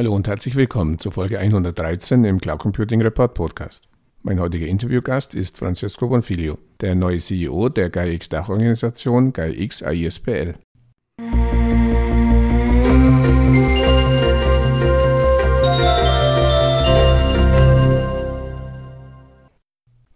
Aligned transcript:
Hallo 0.00 0.14
und 0.14 0.26
herzlich 0.28 0.56
willkommen 0.56 0.98
zu 0.98 1.10
Folge 1.10 1.38
113 1.38 2.24
im 2.24 2.40
Cloud 2.40 2.58
Computing 2.58 3.02
Report 3.02 3.34
Podcast. 3.34 3.86
Mein 4.22 4.40
heutiger 4.40 4.66
Interviewgast 4.66 5.34
ist 5.34 5.58
Francesco 5.58 6.08
Bonfiglio, 6.08 6.56
der 6.80 6.94
neue 6.94 7.18
CEO 7.18 7.68
der 7.68 7.90
GAIX-Dachorganisation 7.90 9.34
GAIX 9.34 9.82
AISPL. 9.82 10.54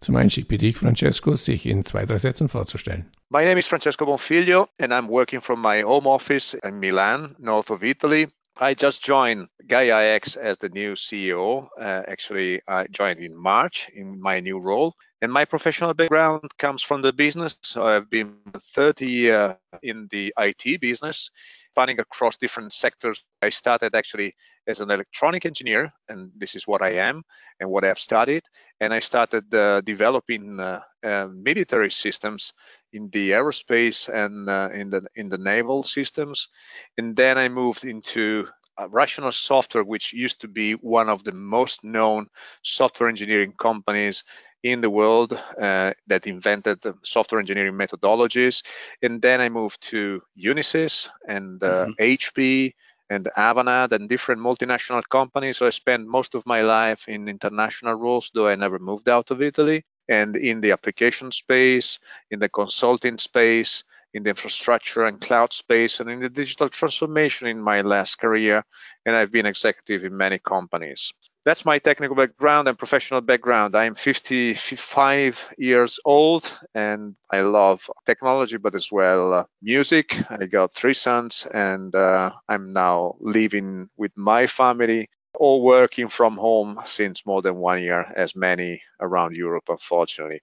Zum 0.00 0.16
Einstieg 0.16 0.48
bitte 0.48 0.64
ich 0.64 0.78
Francesco, 0.78 1.34
sich 1.34 1.66
in 1.66 1.84
zwei, 1.84 2.06
drei 2.06 2.16
Sätzen 2.16 2.48
vorzustellen. 2.48 3.10
My 3.28 3.44
name 3.44 3.58
is 3.58 3.66
Francesco 3.66 4.06
Bonfiglio, 4.06 4.66
and 4.80 4.94
I'm 4.94 5.08
working 5.08 5.42
from 5.42 5.60
my 5.60 5.82
home 5.82 6.08
office 6.08 6.54
in 6.54 6.80
Milan, 6.80 7.36
north 7.38 7.70
of 7.70 7.82
Italy. 7.82 8.30
I 8.56 8.74
just 8.74 9.02
joined 9.02 9.48
GaiaX 9.66 10.36
as 10.36 10.58
the 10.58 10.68
new 10.68 10.94
CEO. 10.94 11.66
Uh, 11.78 12.02
actually, 12.06 12.60
I 12.68 12.86
joined 12.86 13.18
in 13.18 13.36
March 13.36 13.88
in 13.92 14.20
my 14.20 14.38
new 14.40 14.58
role. 14.58 14.94
And 15.22 15.32
my 15.32 15.44
professional 15.44 15.92
background 15.94 16.50
comes 16.58 16.82
from 16.82 17.02
the 17.02 17.12
business. 17.12 17.56
So 17.62 17.86
I've 17.86 18.08
been 18.10 18.36
30 18.74 19.06
years 19.06 19.54
in 19.82 20.06
the 20.10 20.32
IT 20.38 20.80
business 20.80 21.30
spanning 21.74 21.98
across 21.98 22.36
different 22.36 22.72
sectors. 22.72 23.24
I 23.42 23.48
started 23.48 23.96
actually 23.96 24.36
as 24.64 24.78
an 24.78 24.90
electronic 24.92 25.44
engineer, 25.44 25.92
and 26.08 26.30
this 26.36 26.54
is 26.54 26.68
what 26.68 26.82
I 26.82 27.08
am 27.08 27.24
and 27.58 27.68
what 27.68 27.84
I've 27.84 27.98
studied. 27.98 28.44
And 28.80 28.94
I 28.94 29.00
started 29.00 29.52
uh, 29.52 29.80
developing 29.80 30.60
uh, 30.60 30.80
uh, 31.02 31.26
military 31.32 31.90
systems 31.90 32.52
in 32.92 33.10
the 33.10 33.32
aerospace 33.32 34.08
and 34.08 34.48
uh, 34.48 34.68
in 34.72 34.90
the 34.90 35.02
in 35.16 35.28
the 35.28 35.38
naval 35.38 35.82
systems. 35.82 36.48
And 36.96 37.16
then 37.16 37.38
I 37.38 37.48
moved 37.48 37.84
into 37.84 38.46
uh, 38.78 38.88
Rational 38.88 39.32
Software, 39.32 39.84
which 39.84 40.12
used 40.12 40.42
to 40.42 40.48
be 40.48 40.74
one 40.74 41.08
of 41.08 41.24
the 41.24 41.32
most 41.32 41.82
known 41.82 42.28
software 42.62 43.08
engineering 43.08 43.52
companies 43.58 44.22
in 44.64 44.80
the 44.80 44.88
world 44.88 45.38
uh, 45.60 45.92
that 46.06 46.26
invented 46.26 46.82
software 47.02 47.38
engineering 47.38 47.74
methodologies. 47.74 48.64
And 49.02 49.20
then 49.20 49.42
I 49.42 49.50
moved 49.50 49.82
to 49.90 50.22
Unisys 50.38 51.10
and 51.28 51.62
uh, 51.62 51.86
mm-hmm. 51.86 52.02
HP 52.02 52.72
and 53.10 53.28
Avanade 53.36 53.92
and 53.92 54.08
different 54.08 54.40
multinational 54.40 55.02
companies. 55.06 55.58
So 55.58 55.66
I 55.66 55.70
spent 55.70 56.08
most 56.08 56.34
of 56.34 56.46
my 56.46 56.62
life 56.62 57.08
in 57.08 57.28
international 57.28 57.94
roles, 57.94 58.30
though 58.32 58.48
I 58.48 58.54
never 58.54 58.78
moved 58.78 59.06
out 59.06 59.30
of 59.30 59.42
Italy. 59.42 59.84
And 60.08 60.34
in 60.34 60.62
the 60.62 60.72
application 60.72 61.30
space, 61.30 61.98
in 62.30 62.38
the 62.38 62.48
consulting 62.48 63.18
space, 63.18 63.84
in 64.14 64.22
the 64.22 64.30
infrastructure 64.30 65.04
and 65.04 65.20
cloud 65.20 65.52
space, 65.52 66.00
and 66.00 66.08
in 66.08 66.20
the 66.20 66.30
digital 66.30 66.70
transformation 66.70 67.48
in 67.48 67.60
my 67.60 67.82
last 67.82 68.18
career. 68.18 68.64
And 69.04 69.14
I've 69.14 69.32
been 69.32 69.46
executive 69.46 70.06
in 70.06 70.16
many 70.16 70.38
companies 70.38 71.12
that's 71.44 71.64
my 71.64 71.78
technical 71.78 72.16
background 72.16 72.68
and 72.68 72.78
professional 72.78 73.20
background. 73.20 73.76
I'm 73.76 73.94
55 73.94 75.54
years 75.58 76.00
old 76.04 76.50
and 76.74 77.16
I 77.30 77.42
love 77.42 77.88
technology, 78.06 78.56
but 78.56 78.74
as 78.74 78.90
well 78.90 79.32
uh, 79.34 79.44
music. 79.60 80.16
I 80.30 80.46
got 80.46 80.72
three 80.72 80.94
sons 80.94 81.46
and 81.52 81.94
uh, 81.94 82.30
I'm 82.48 82.72
now 82.72 83.16
living 83.20 83.88
with 83.96 84.12
my 84.16 84.46
family, 84.46 85.08
all 85.38 85.62
working 85.62 86.08
from 86.08 86.36
home 86.36 86.80
since 86.86 87.26
more 87.26 87.42
than 87.42 87.56
one 87.56 87.82
year, 87.82 88.06
as 88.16 88.34
many 88.34 88.80
around 89.00 89.36
Europe, 89.36 89.64
unfortunately. 89.68 90.40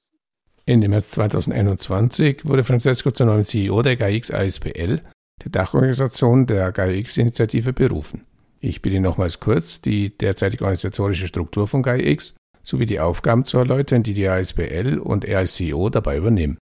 In 0.65 0.75
Ende 0.75 0.89
März 0.89 1.09
2021 1.09 2.45
wurde 2.45 2.63
Francesco 2.63 3.09
zum 3.09 3.27
neuen 3.27 3.43
CEO 3.43 3.81
der 3.81 3.95
GAIA-X 3.95 4.31
ASBL, 4.31 5.01
der 5.43 5.51
Dachorganisation 5.51 6.45
der 6.45 6.71
GAIA-X-Initiative, 6.71 7.73
berufen. 7.73 8.27
Ich 8.63 8.83
bitte 8.83 8.99
nochmals 8.99 9.39
kurz, 9.39 9.81
die 9.81 10.15
derzeitige 10.15 10.65
organisatorische 10.65 11.27
Struktur 11.27 11.67
von 11.67 11.81
GaiX 11.81 12.35
sowie 12.61 12.85
die 12.85 12.99
Aufgaben 12.99 13.43
zu 13.43 13.57
erläutern, 13.57 14.03
die 14.03 14.13
die 14.13 14.27
ASBL 14.27 14.99
und 14.99 15.25
RICO 15.25 15.89
dabei 15.89 16.17
übernehmen. 16.17 16.59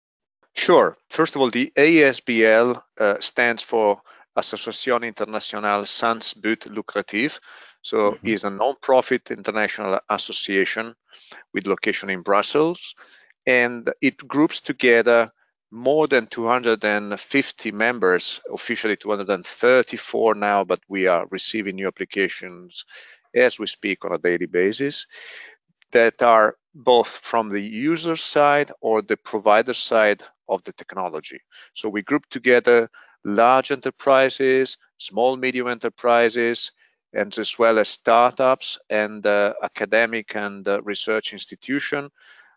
Sure. 0.56 0.96
First 1.08 1.36
of 1.36 1.42
all, 1.42 1.50
the 1.52 1.72
ASBL 1.76 2.80
uh, 3.00 3.20
stands 3.20 3.64
for 3.64 4.00
Association 4.36 5.02
Internationale 5.02 5.86
Sans 5.86 6.34
But 6.34 6.66
Lucrative. 6.66 7.40
So 7.82 8.12
mm-hmm. 8.12 8.26
it's 8.28 8.44
a 8.44 8.50
non-profit 8.50 9.32
international 9.32 9.98
association 10.08 10.94
with 11.52 11.66
location 11.66 12.10
in 12.10 12.22
Brussels, 12.22 12.94
and 13.44 13.92
it 14.00 14.26
groups 14.28 14.60
together 14.60 15.32
more 15.70 16.06
than 16.06 16.26
250 16.26 17.72
members, 17.72 18.40
officially 18.52 18.96
234 18.96 20.34
now, 20.34 20.64
but 20.64 20.80
we 20.88 21.06
are 21.06 21.26
receiving 21.30 21.76
new 21.76 21.86
applications 21.86 22.84
as 23.34 23.58
we 23.58 23.66
speak 23.66 24.04
on 24.04 24.12
a 24.12 24.18
daily 24.18 24.46
basis 24.46 25.06
that 25.92 26.22
are 26.22 26.56
both 26.74 27.08
from 27.08 27.48
the 27.48 27.60
user 27.60 28.16
side 28.16 28.70
or 28.80 29.02
the 29.02 29.16
provider 29.16 29.74
side 29.74 30.22
of 30.48 30.62
the 30.64 30.72
technology. 30.72 31.40
So 31.74 31.88
we 31.88 32.02
group 32.02 32.26
together 32.30 32.90
large 33.24 33.70
enterprises, 33.70 34.78
small, 34.96 35.36
medium 35.36 35.68
enterprises, 35.68 36.72
and 37.12 37.36
as 37.38 37.58
well 37.58 37.78
as 37.78 37.88
startups 37.88 38.78
and 38.88 39.24
uh, 39.26 39.54
academic 39.62 40.36
and 40.36 40.66
uh, 40.68 40.80
research 40.82 41.32
institution 41.32 42.10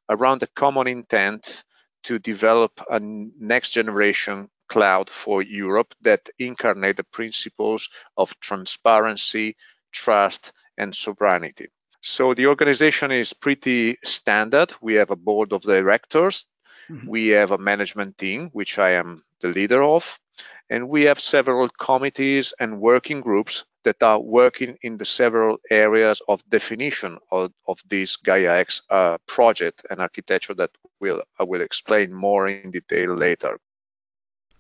around 0.10 0.44
a 0.44 0.48
common 0.48 0.88
intent 0.88 1.64
to 2.04 2.20
develop 2.20 2.82
a 2.90 3.00
next 3.00 3.70
generation 3.72 4.50
cloud 4.68 5.10
for 5.10 5.42
Europe 5.42 5.94
that 6.02 6.30
incarnate 6.40 6.98
the 6.98 7.04
principles 7.04 7.90
of 8.16 8.40
transparency, 8.40 9.58
trust, 9.92 10.54
and 10.78 10.96
sovereignty. 10.96 11.68
So 12.02 12.34
the 12.34 12.48
organization 12.48 13.12
is 13.12 13.34
pretty 13.34 13.98
standard. 14.04 14.74
We 14.82 14.94
have 14.96 15.12
a 15.12 15.16
board 15.16 15.54
of 15.54 15.62
directors. 15.62 16.46
Mm-hmm. 16.90 17.08
We 17.08 17.28
have 17.30 17.52
a 17.52 17.58
management 17.58 18.18
team, 18.18 18.50
which 18.54 18.80
I 18.80 18.92
am 18.92 19.22
the 19.42 19.50
leader 19.50 19.84
of. 19.84 20.20
And 20.72 20.88
we 20.88 21.04
have 21.04 21.20
several 21.20 21.68
committees 21.68 22.54
and 22.58 22.80
working 22.80 23.22
groups 23.22 23.66
that 23.84 24.02
are 24.02 24.22
working 24.22 24.78
in 24.82 24.98
the 24.98 25.06
several 25.06 25.58
areas 25.70 26.22
of 26.30 26.42
definition 26.50 27.18
of, 27.30 27.52
of 27.68 27.80
this 27.90 28.16
GaiaX 28.16 28.82
uh, 28.90 29.18
project 29.28 29.86
and 29.90 30.00
architecture 30.00 30.56
that 30.56 30.70
will, 31.02 31.24
I 31.38 31.44
will 31.44 31.62
explain 31.62 32.14
more 32.14 32.48
in 32.48 32.72
detail 32.72 33.14
later. 33.16 33.58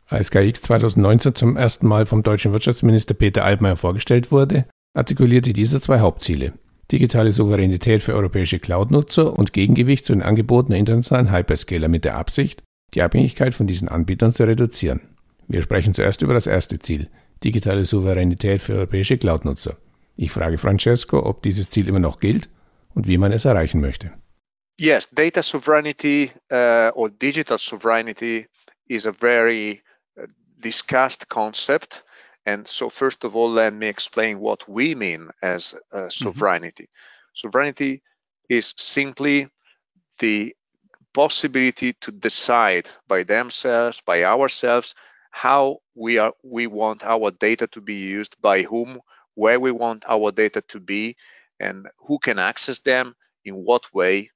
Als 0.07 0.29
GAIX 0.31 0.61
2019 0.61 1.35
zum 1.35 1.55
ersten 1.55 1.87
Mal 1.87 2.05
vom 2.05 2.23
deutschen 2.23 2.51
Wirtschaftsminister 2.51 3.13
Peter 3.13 3.45
Altmaier 3.45 3.77
vorgestellt 3.77 4.33
wurde, 4.33 4.65
artikulierte 4.93 5.53
dieser 5.53 5.81
zwei 5.81 5.99
Hauptziele. 5.99 6.51
Digitale 6.91 7.31
Souveränität 7.31 8.03
für 8.03 8.15
europäische 8.15 8.59
Cloud-Nutzer 8.59 9.39
und 9.39 9.53
Gegengewicht 9.53 10.05
zu 10.05 10.11
den 10.11 10.23
Angeboten 10.23 10.71
der 10.71 10.79
internationalen 10.79 11.31
Hyperscaler 11.31 11.87
mit 11.87 12.03
der 12.03 12.17
Absicht, 12.17 12.61
die 12.93 13.01
Abhängigkeit 13.01 13.55
von 13.55 13.67
diesen 13.67 13.87
Anbietern 13.87 14.33
zu 14.33 14.43
reduzieren. 14.43 14.99
Wir 15.47 15.61
sprechen 15.61 15.93
zuerst 15.93 16.21
über 16.21 16.33
das 16.33 16.47
erste 16.47 16.79
Ziel, 16.79 17.09
digitale 17.43 17.85
Souveränität 17.85 18.61
für 18.61 18.73
europäische 18.73 19.17
Cloud-Nutzer. 19.17 19.77
Ich 20.15 20.31
frage 20.31 20.57
Francesco, 20.57 21.25
ob 21.25 21.41
dieses 21.41 21.69
Ziel 21.69 21.87
immer 21.87 21.99
noch 21.99 22.19
gilt 22.19 22.49
und 22.93 23.07
wie 23.07 23.17
man 23.17 23.31
es 23.31 23.45
erreichen 23.45 23.81
möchte. 23.81 24.11
Yes, 24.77 25.09
data 25.11 25.43
sovereignty 25.43 26.31
uh, 26.51 26.91
or 26.95 27.09
digital 27.09 27.57
sovereignty 27.57 28.47
is 28.87 29.05
a 29.05 29.11
very 29.11 29.81
uh, 30.17 30.25
discussed 30.57 31.27
concept. 31.29 32.03
And 32.45 32.67
so, 32.67 32.89
first 32.89 33.23
of 33.23 33.35
all, 33.35 33.51
let 33.51 33.73
me 33.73 33.87
explain 33.87 34.39
what 34.39 34.67
we 34.67 34.95
mean 34.95 35.29
as 35.41 35.75
uh, 35.91 36.09
sovereignty. 36.09 36.83
Mm-hmm. 36.83 37.33
Sovereignty 37.33 38.01
is 38.49 38.73
simply 38.77 39.49
the 40.19 40.55
possibility 41.13 41.93
to 42.01 42.11
decide 42.11 42.89
by 43.07 43.23
themselves, 43.23 44.01
by 44.01 44.23
ourselves, 44.23 44.95
how 45.31 45.77
we 45.95 46.17
are 46.17 46.33
we 46.43 46.67
want 46.67 47.03
our 47.03 47.31
data 47.31 47.65
to 47.67 47.81
be 47.81 47.95
used 47.95 48.35
by 48.41 48.61
whom 48.63 48.99
where 49.35 49.59
we 49.59 49.71
want 49.71 50.03
our 50.07 50.31
data 50.31 50.61
to 50.67 50.79
be 50.79 51.15
and 51.59 51.87
who 51.97 52.19
can 52.19 52.37
access 52.37 52.79
them 52.79 53.15
in 53.45 53.55
what 53.55 53.93
way 53.93 54.29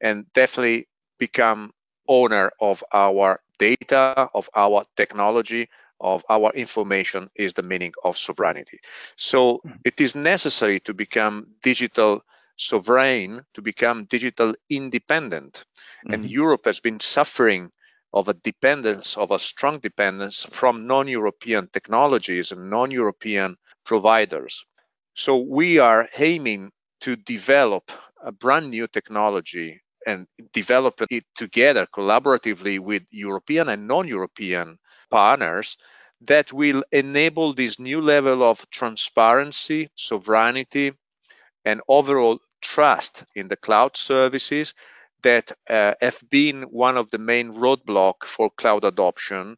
and 0.00 0.30
definitely 0.34 0.86
become 1.18 1.72
owner 2.06 2.50
of 2.60 2.84
our 2.92 3.40
data 3.58 4.28
of 4.34 4.48
our 4.54 4.84
technology 4.96 5.68
of 6.00 6.24
our 6.28 6.50
information 6.50 7.30
is 7.34 7.54
the 7.54 7.62
meaning 7.62 7.94
of 8.04 8.18
sovereignty 8.18 8.78
so 9.16 9.54
mm-hmm. 9.54 9.76
it 9.84 10.00
is 10.00 10.14
necessary 10.14 10.80
to 10.80 10.92
become 10.92 11.46
digital 11.62 12.22
sovereign 12.58 13.42
to 13.54 13.62
become 13.62 14.04
digital 14.04 14.54
independent 14.68 15.64
mm-hmm. 16.04 16.14
and 16.14 16.30
europe 16.30 16.66
has 16.66 16.80
been 16.80 17.00
suffering 17.00 17.70
of 18.12 18.28
a 18.28 18.34
dependence, 18.34 19.16
of 19.16 19.30
a 19.30 19.38
strong 19.38 19.78
dependence 19.78 20.44
from 20.44 20.86
non 20.86 21.08
European 21.08 21.68
technologies 21.72 22.52
and 22.52 22.70
non 22.70 22.90
European 22.90 23.56
providers. 23.84 24.64
So 25.14 25.38
we 25.38 25.78
are 25.78 26.08
aiming 26.18 26.72
to 27.00 27.16
develop 27.16 27.90
a 28.22 28.32
brand 28.32 28.70
new 28.70 28.86
technology 28.86 29.80
and 30.06 30.26
develop 30.52 31.00
it 31.10 31.24
together 31.34 31.86
collaboratively 31.86 32.78
with 32.80 33.02
European 33.10 33.68
and 33.68 33.86
non 33.88 34.08
European 34.08 34.78
partners 35.10 35.76
that 36.22 36.52
will 36.52 36.84
enable 36.92 37.52
this 37.52 37.78
new 37.78 38.00
level 38.00 38.42
of 38.42 38.68
transparency, 38.70 39.90
sovereignty, 39.96 40.92
and 41.64 41.80
overall 41.88 42.38
trust 42.60 43.24
in 43.34 43.48
the 43.48 43.56
cloud 43.56 43.96
services 43.96 44.74
that 45.22 45.52
uh, 45.68 45.94
have 46.00 46.22
been 46.30 46.62
one 46.62 46.96
of 46.96 47.10
the 47.10 47.18
main 47.18 47.52
roadblock 47.52 48.24
for 48.24 48.50
cloud 48.50 48.84
adoption 48.84 49.56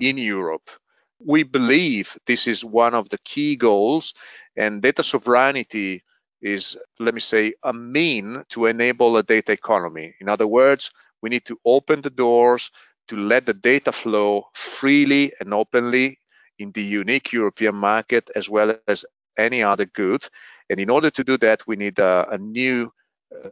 in 0.00 0.18
Europe. 0.18 0.70
We 1.18 1.42
believe 1.44 2.18
this 2.26 2.46
is 2.46 2.64
one 2.64 2.94
of 2.94 3.08
the 3.08 3.18
key 3.18 3.56
goals, 3.56 4.14
and 4.56 4.82
data 4.82 5.02
sovereignty 5.02 6.02
is, 6.42 6.76
let 6.98 7.14
me 7.14 7.20
say, 7.20 7.54
a 7.62 7.72
mean 7.72 8.44
to 8.50 8.66
enable 8.66 9.16
a 9.16 9.22
data 9.22 9.52
economy. 9.52 10.14
In 10.20 10.28
other 10.28 10.46
words, 10.46 10.90
we 11.22 11.30
need 11.30 11.46
to 11.46 11.58
open 11.64 12.02
the 12.02 12.10
doors 12.10 12.70
to 13.08 13.16
let 13.16 13.46
the 13.46 13.54
data 13.54 13.92
flow 13.92 14.48
freely 14.54 15.32
and 15.40 15.54
openly 15.54 16.18
in 16.58 16.72
the 16.72 16.82
unique 16.82 17.32
European 17.32 17.74
market 17.76 18.30
as 18.34 18.48
well 18.48 18.76
as 18.86 19.04
any 19.38 19.62
other 19.62 19.84
good. 19.86 20.26
And 20.68 20.80
in 20.80 20.90
order 20.90 21.10
to 21.10 21.24
do 21.24 21.36
that, 21.38 21.66
we 21.66 21.76
need 21.76 21.98
a, 21.98 22.26
a 22.30 22.38
new 22.38 22.92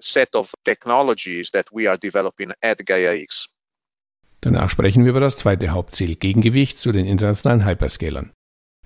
set 0.01 0.35
of 0.35 0.53
technologies 0.65 1.51
that 1.51 1.67
we 1.73 1.89
are 1.89 1.99
developing 1.99 2.53
at 2.63 2.85
Gaia 2.85 3.13
X. 3.15 3.49
Danach 4.41 4.69
sprechen 4.69 5.05
wir 5.05 5.11
über 5.11 5.21
das 5.21 5.39
zweite 5.39 5.71
Hauptziel, 5.71 6.17
Gegengewicht 6.17 6.79
zu 6.79 6.93
den 6.93 7.07
internationalen 7.07 7.65
Hyperscalern. 7.65 8.33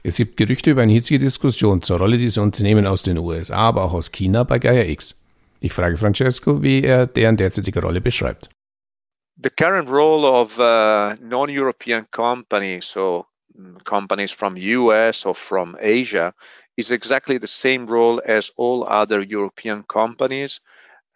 Es 0.04 0.16
gibt 0.16 0.36
Gerüchte 0.36 0.70
über 0.70 0.82
eine 0.82 0.92
hitzige 0.92 1.18
Diskussion 1.18 1.82
zur 1.82 1.98
Rolle 1.98 2.18
dieser 2.18 2.42
Unternehmen 2.42 2.86
aus 2.86 3.02
den 3.02 3.18
USA, 3.18 3.56
aber 3.56 3.82
auch 3.82 3.92
aus 3.92 4.12
China 4.12 4.44
bei 4.44 4.60
Gaia 4.60 4.84
X. 4.84 5.16
Ich 5.60 5.72
frage 5.72 5.96
Francesco, 5.96 6.62
wie 6.62 6.84
er 6.84 7.06
deren 7.06 7.36
derzeitige 7.36 7.82
Rolle 7.82 8.00
beschreibt. 8.00 8.48
The 9.42 9.50
current 9.50 9.88
role 9.90 10.26
of 10.26 10.58
uh, 10.58 11.16
non-European 11.20 12.06
companies, 12.10 12.86
so 12.86 13.26
mm, 13.56 13.82
companies 13.84 14.32
from 14.32 14.56
US 14.56 15.26
or 15.26 15.34
from 15.34 15.76
Asia, 15.80 16.32
is 16.76 16.90
exactly 16.92 17.38
the 17.40 17.46
same 17.46 17.86
role 17.86 18.20
as 18.24 18.52
all 18.56 18.84
other 18.84 19.20
European 19.20 19.84
companies 19.86 20.60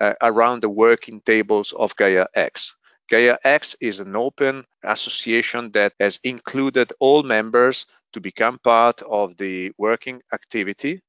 uh, 0.03 0.15
around 0.21 0.63
the 0.63 0.69
working 0.69 1.21
tables 1.21 1.73
of 1.73 1.95
Gaia 1.95 2.27
X. 2.35 2.75
Gaia 3.09 3.37
X 3.45 3.77
is 3.81 4.01
an 4.01 4.17
open 4.17 4.65
association 4.83 5.71
that 5.73 5.93
has 6.01 6.19
included 6.25 6.93
all 6.99 7.23
members 7.23 7.87
to 8.13 8.21
become 8.21 8.59
part 8.59 9.01
of 9.03 9.37
the 9.37 9.71
working 9.79 10.21
activity. 10.33 11.01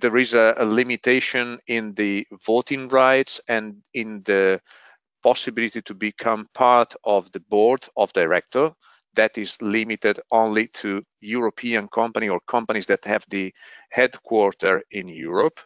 There 0.00 0.16
is 0.16 0.34
a, 0.34 0.54
a 0.56 0.64
limitation 0.64 1.58
in 1.66 1.94
the 1.94 2.26
voting 2.46 2.88
rights 2.88 3.40
and 3.48 3.82
in 3.92 4.22
the 4.24 4.60
possibility 5.22 5.82
to 5.82 5.94
become 5.94 6.46
part 6.54 6.94
of 7.02 7.32
the 7.32 7.40
board 7.40 7.88
of 7.96 8.12
director 8.12 8.72
that 9.14 9.36
is 9.36 9.60
limited 9.60 10.20
only 10.30 10.68
to 10.68 11.02
European 11.20 11.88
company 11.88 12.28
or 12.28 12.38
companies 12.46 12.86
that 12.86 13.04
have 13.04 13.24
the 13.30 13.52
headquarter 13.90 14.84
in 14.92 15.08
Europe. 15.08 15.58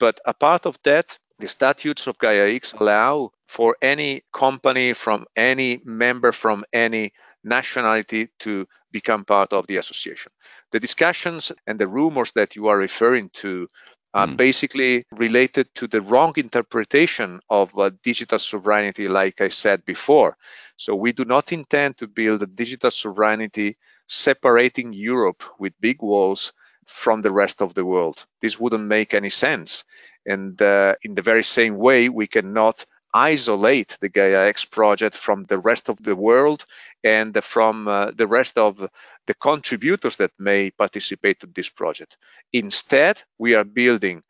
But 0.00 0.20
apart 0.24 0.66
of 0.66 0.78
that, 0.82 1.16
the 1.38 1.48
statutes 1.48 2.06
of 2.06 2.18
Gaia 2.18 2.48
X 2.54 2.72
allow 2.72 3.30
for 3.46 3.76
any 3.80 4.22
company 4.32 4.92
from 4.92 5.26
any 5.36 5.80
member 5.84 6.32
from 6.32 6.64
any 6.72 7.12
nationality 7.44 8.28
to 8.40 8.66
become 8.90 9.24
part 9.24 9.52
of 9.52 9.66
the 9.66 9.76
association. 9.76 10.32
The 10.72 10.80
discussions 10.80 11.52
and 11.66 11.78
the 11.78 11.86
rumors 11.86 12.32
that 12.32 12.56
you 12.56 12.68
are 12.68 12.76
referring 12.76 13.30
to 13.34 13.68
are 14.14 14.26
mm. 14.26 14.36
basically 14.36 15.04
related 15.12 15.74
to 15.74 15.86
the 15.86 16.00
wrong 16.00 16.32
interpretation 16.36 17.40
of 17.48 17.76
uh, 17.78 17.90
digital 18.02 18.38
sovereignty, 18.38 19.08
like 19.08 19.40
I 19.40 19.48
said 19.48 19.84
before. 19.84 20.36
So 20.76 20.94
we 20.94 21.12
do 21.12 21.24
not 21.24 21.52
intend 21.52 21.98
to 21.98 22.06
build 22.06 22.42
a 22.42 22.46
digital 22.46 22.90
sovereignty 22.90 23.76
separating 24.08 24.92
Europe 24.92 25.44
with 25.58 25.80
big 25.80 26.02
walls 26.02 26.52
from 26.86 27.20
the 27.20 27.30
rest 27.30 27.60
of 27.60 27.74
the 27.74 27.84
world. 27.84 28.24
This 28.40 28.58
wouldn't 28.58 28.84
make 28.84 29.12
any 29.12 29.30
sense. 29.30 29.84
And 30.28 30.60
uh, 30.60 30.94
in 31.02 31.14
the 31.14 31.22
very 31.22 31.44
same 31.44 31.76
way, 31.78 32.08
we 32.08 32.26
cannot 32.26 32.84
isolate 33.14 33.96
the 34.00 34.10
Gaia 34.10 34.48
X 34.48 34.66
project 34.66 35.16
from 35.16 35.44
the 35.44 35.58
rest 35.58 35.88
of 35.88 35.96
the 36.02 36.14
world 36.14 36.66
and 37.02 37.42
from 37.42 37.88
uh, 37.88 38.10
the 38.14 38.26
rest 38.26 38.58
of 38.58 38.86
the 39.26 39.34
contributors 39.34 40.16
that 40.16 40.32
may 40.38 40.70
participate 40.70 41.40
to 41.40 41.46
this 41.46 41.70
project. 41.70 42.18
Instead, 42.52 43.22
we 43.38 43.54
are 43.54 43.64
building 43.64 44.22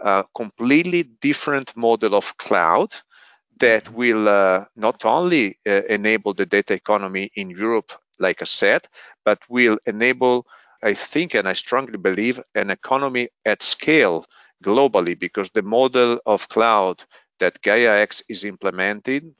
a 0.00 0.24
completely 0.34 1.02
different 1.02 1.76
model 1.76 2.14
of 2.14 2.36
cloud 2.38 2.94
that 3.58 3.92
will 3.92 4.28
uh, 4.28 4.64
not 4.74 5.04
only 5.04 5.58
uh, 5.66 5.82
enable 5.88 6.34
the 6.34 6.46
data 6.46 6.74
economy 6.74 7.30
in 7.34 7.50
Europe, 7.50 7.92
like 8.18 8.42
I 8.42 8.46
said, 8.46 8.88
but 9.24 9.38
will 9.48 9.78
enable, 9.86 10.46
I 10.82 10.94
think, 10.94 11.34
and 11.34 11.46
I 11.46 11.52
strongly 11.52 11.98
believe, 11.98 12.40
an 12.54 12.70
economy 12.70 13.28
at 13.44 13.62
scale 13.62 14.24
globally 14.62 15.18
because 15.18 15.50
the 15.50 15.62
model 15.62 16.20
of 16.24 16.48
cloud 16.48 17.04
that 17.40 17.60
Gaia 17.62 18.00
X 18.00 18.22
is 18.28 18.44
implementing 18.44 19.34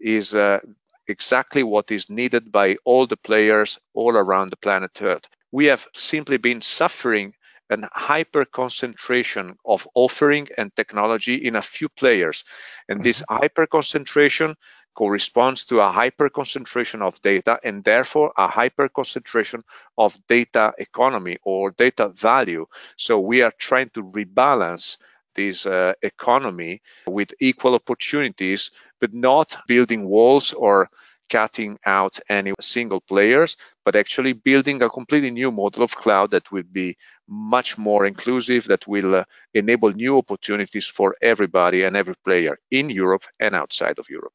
is 0.00 0.34
uh, 0.34 0.60
exactly 1.06 1.62
what 1.62 1.90
is 1.90 2.10
needed 2.10 2.50
by 2.50 2.76
all 2.84 3.06
the 3.06 3.16
players 3.16 3.78
all 3.94 4.16
around 4.16 4.50
the 4.50 4.56
planet 4.56 4.90
Earth. 5.00 5.28
We 5.50 5.66
have 5.66 5.86
simply 5.92 6.38
been 6.38 6.62
suffering 6.62 7.34
an 7.70 7.88
hyper 7.92 8.44
concentration 8.44 9.56
of 9.64 9.88
offering 9.94 10.48
and 10.58 10.74
technology 10.76 11.34
in 11.34 11.56
a 11.56 11.62
few 11.62 11.88
players. 11.88 12.44
And 12.88 13.02
this 13.02 13.20
mm-hmm. 13.22 13.36
hyper 13.36 13.66
concentration 13.66 14.56
corresponds 14.94 15.64
to 15.66 15.80
a 15.80 15.90
hyper 15.90 16.28
concentration 16.28 17.02
of 17.02 17.20
data 17.22 17.58
and 17.64 17.84
therefore 17.84 18.32
a 18.36 18.46
hyper 18.46 18.88
concentration 18.88 19.62
of 19.96 20.18
data 20.28 20.72
economy 20.78 21.38
or 21.42 21.70
data 21.70 22.08
value. 22.08 22.66
So 22.96 23.20
we 23.20 23.42
are 23.42 23.52
trying 23.58 23.90
to 23.90 24.02
rebalance 24.04 24.98
this 25.34 25.66
uh, 25.66 25.94
economy 26.02 26.82
with 27.06 27.32
equal 27.40 27.74
opportunities, 27.74 28.70
but 29.00 29.14
not 29.14 29.56
building 29.66 30.06
walls 30.06 30.52
or 30.52 30.90
cutting 31.30 31.78
out 31.86 32.18
any 32.28 32.52
single 32.60 33.00
players, 33.00 33.56
but 33.86 33.96
actually 33.96 34.34
building 34.34 34.82
a 34.82 34.90
completely 34.90 35.30
new 35.30 35.50
model 35.50 35.82
of 35.82 35.96
cloud 35.96 36.30
that 36.32 36.52
will 36.52 36.68
be 36.70 36.94
much 37.26 37.78
more 37.78 38.04
inclusive, 38.04 38.66
that 38.66 38.86
will 38.86 39.14
uh, 39.14 39.24
enable 39.54 39.92
new 39.92 40.18
opportunities 40.18 40.86
for 40.86 41.16
everybody 41.22 41.84
and 41.84 41.96
every 41.96 42.16
player 42.22 42.58
in 42.70 42.90
Europe 42.90 43.24
and 43.40 43.54
outside 43.54 43.98
of 43.98 44.10
Europe. 44.10 44.34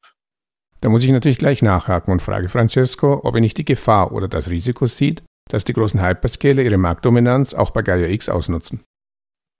Da 0.80 0.88
muss 0.88 1.02
ich 1.02 1.10
natürlich 1.10 1.38
gleich 1.38 1.60
nachhaken 1.60 2.12
und 2.12 2.22
frage 2.22 2.48
Francesco, 2.48 3.20
ob 3.24 3.34
er 3.34 3.40
nicht 3.40 3.58
die 3.58 3.64
Gefahr 3.64 4.12
oder 4.12 4.28
das 4.28 4.48
Risiko 4.48 4.86
sieht, 4.86 5.22
dass 5.48 5.64
die 5.64 5.72
großen 5.72 6.00
Hyperscaler 6.00 6.62
ihre 6.62 6.78
Marktdominanz 6.78 7.54
auch 7.54 7.70
bei 7.70 7.82
Gaia 7.82 8.06
X 8.08 8.28
ausnutzen. 8.28 8.84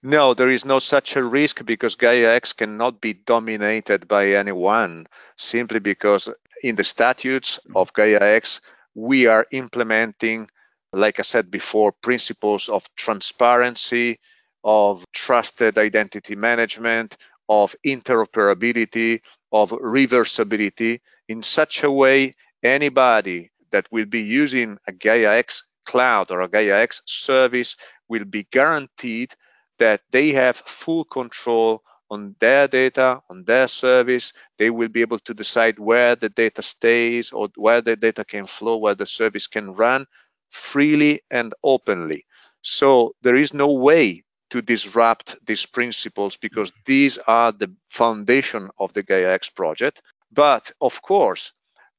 No, 0.00 0.32
there 0.32 0.52
is 0.52 0.64
no 0.64 0.78
such 0.78 1.16
a 1.16 1.20
risk 1.20 1.66
because 1.66 1.96
Gaia 1.96 2.36
X 2.36 2.56
cannot 2.56 3.00
be 3.00 3.14
dominated 3.14 4.06
by 4.06 4.36
anyone 4.36 5.06
simply 5.36 5.80
because 5.80 6.30
in 6.62 6.76
the 6.76 6.84
statutes 6.84 7.60
of 7.74 7.92
Gaia 7.92 8.20
X, 8.36 8.60
we 8.94 9.26
are 9.26 9.44
implementing, 9.50 10.48
like 10.92 11.18
I 11.18 11.22
said 11.22 11.50
before, 11.50 11.90
principles 12.00 12.68
of 12.68 12.88
transparency, 12.94 14.20
of 14.62 15.04
trusted 15.12 15.78
identity 15.78 16.36
management, 16.36 17.16
of 17.48 17.74
interoperability, 17.84 19.20
of 19.50 19.70
reversibility 19.70 21.00
in 21.28 21.42
such 21.42 21.82
a 21.82 21.90
way 21.90 22.34
anybody 22.62 23.50
that 23.70 23.86
will 23.92 24.06
be 24.06 24.22
using 24.22 24.78
a 24.86 24.92
Gaia 24.92 25.36
X 25.38 25.64
cloud 25.84 26.30
or 26.30 26.40
a 26.40 26.48
Gaia 26.48 26.80
X 26.80 27.02
service 27.06 27.76
will 28.08 28.24
be 28.24 28.44
guaranteed 28.50 29.34
that 29.78 30.00
they 30.10 30.30
have 30.30 30.56
full 30.56 31.04
control 31.04 31.82
on 32.10 32.34
their 32.40 32.66
data, 32.68 33.20
on 33.28 33.44
their 33.44 33.68
service. 33.68 34.32
They 34.58 34.70
will 34.70 34.88
be 34.88 35.02
able 35.02 35.18
to 35.20 35.34
decide 35.34 35.78
where 35.78 36.16
the 36.16 36.28
data 36.30 36.62
stays 36.62 37.32
or 37.32 37.48
where 37.54 37.80
the 37.82 37.96
data 37.96 38.24
can 38.24 38.46
flow, 38.46 38.78
where 38.78 38.94
the 38.94 39.06
service 39.06 39.46
can 39.46 39.72
run 39.72 40.06
freely 40.50 41.20
and 41.30 41.54
openly. 41.62 42.24
So 42.62 43.14
there 43.22 43.36
is 43.36 43.52
no 43.52 43.72
way 43.72 44.24
to 44.50 44.62
disrupt 44.62 45.36
these 45.46 45.66
principles 45.66 46.36
because 46.38 46.72
these 46.86 47.18
are 47.18 47.52
the 47.52 47.74
foundation 47.90 48.70
of 48.78 48.92
the 48.94 49.02
GaiaX 49.02 49.54
project. 49.54 50.02
But 50.32 50.72
of 50.80 51.02
course, 51.02 51.52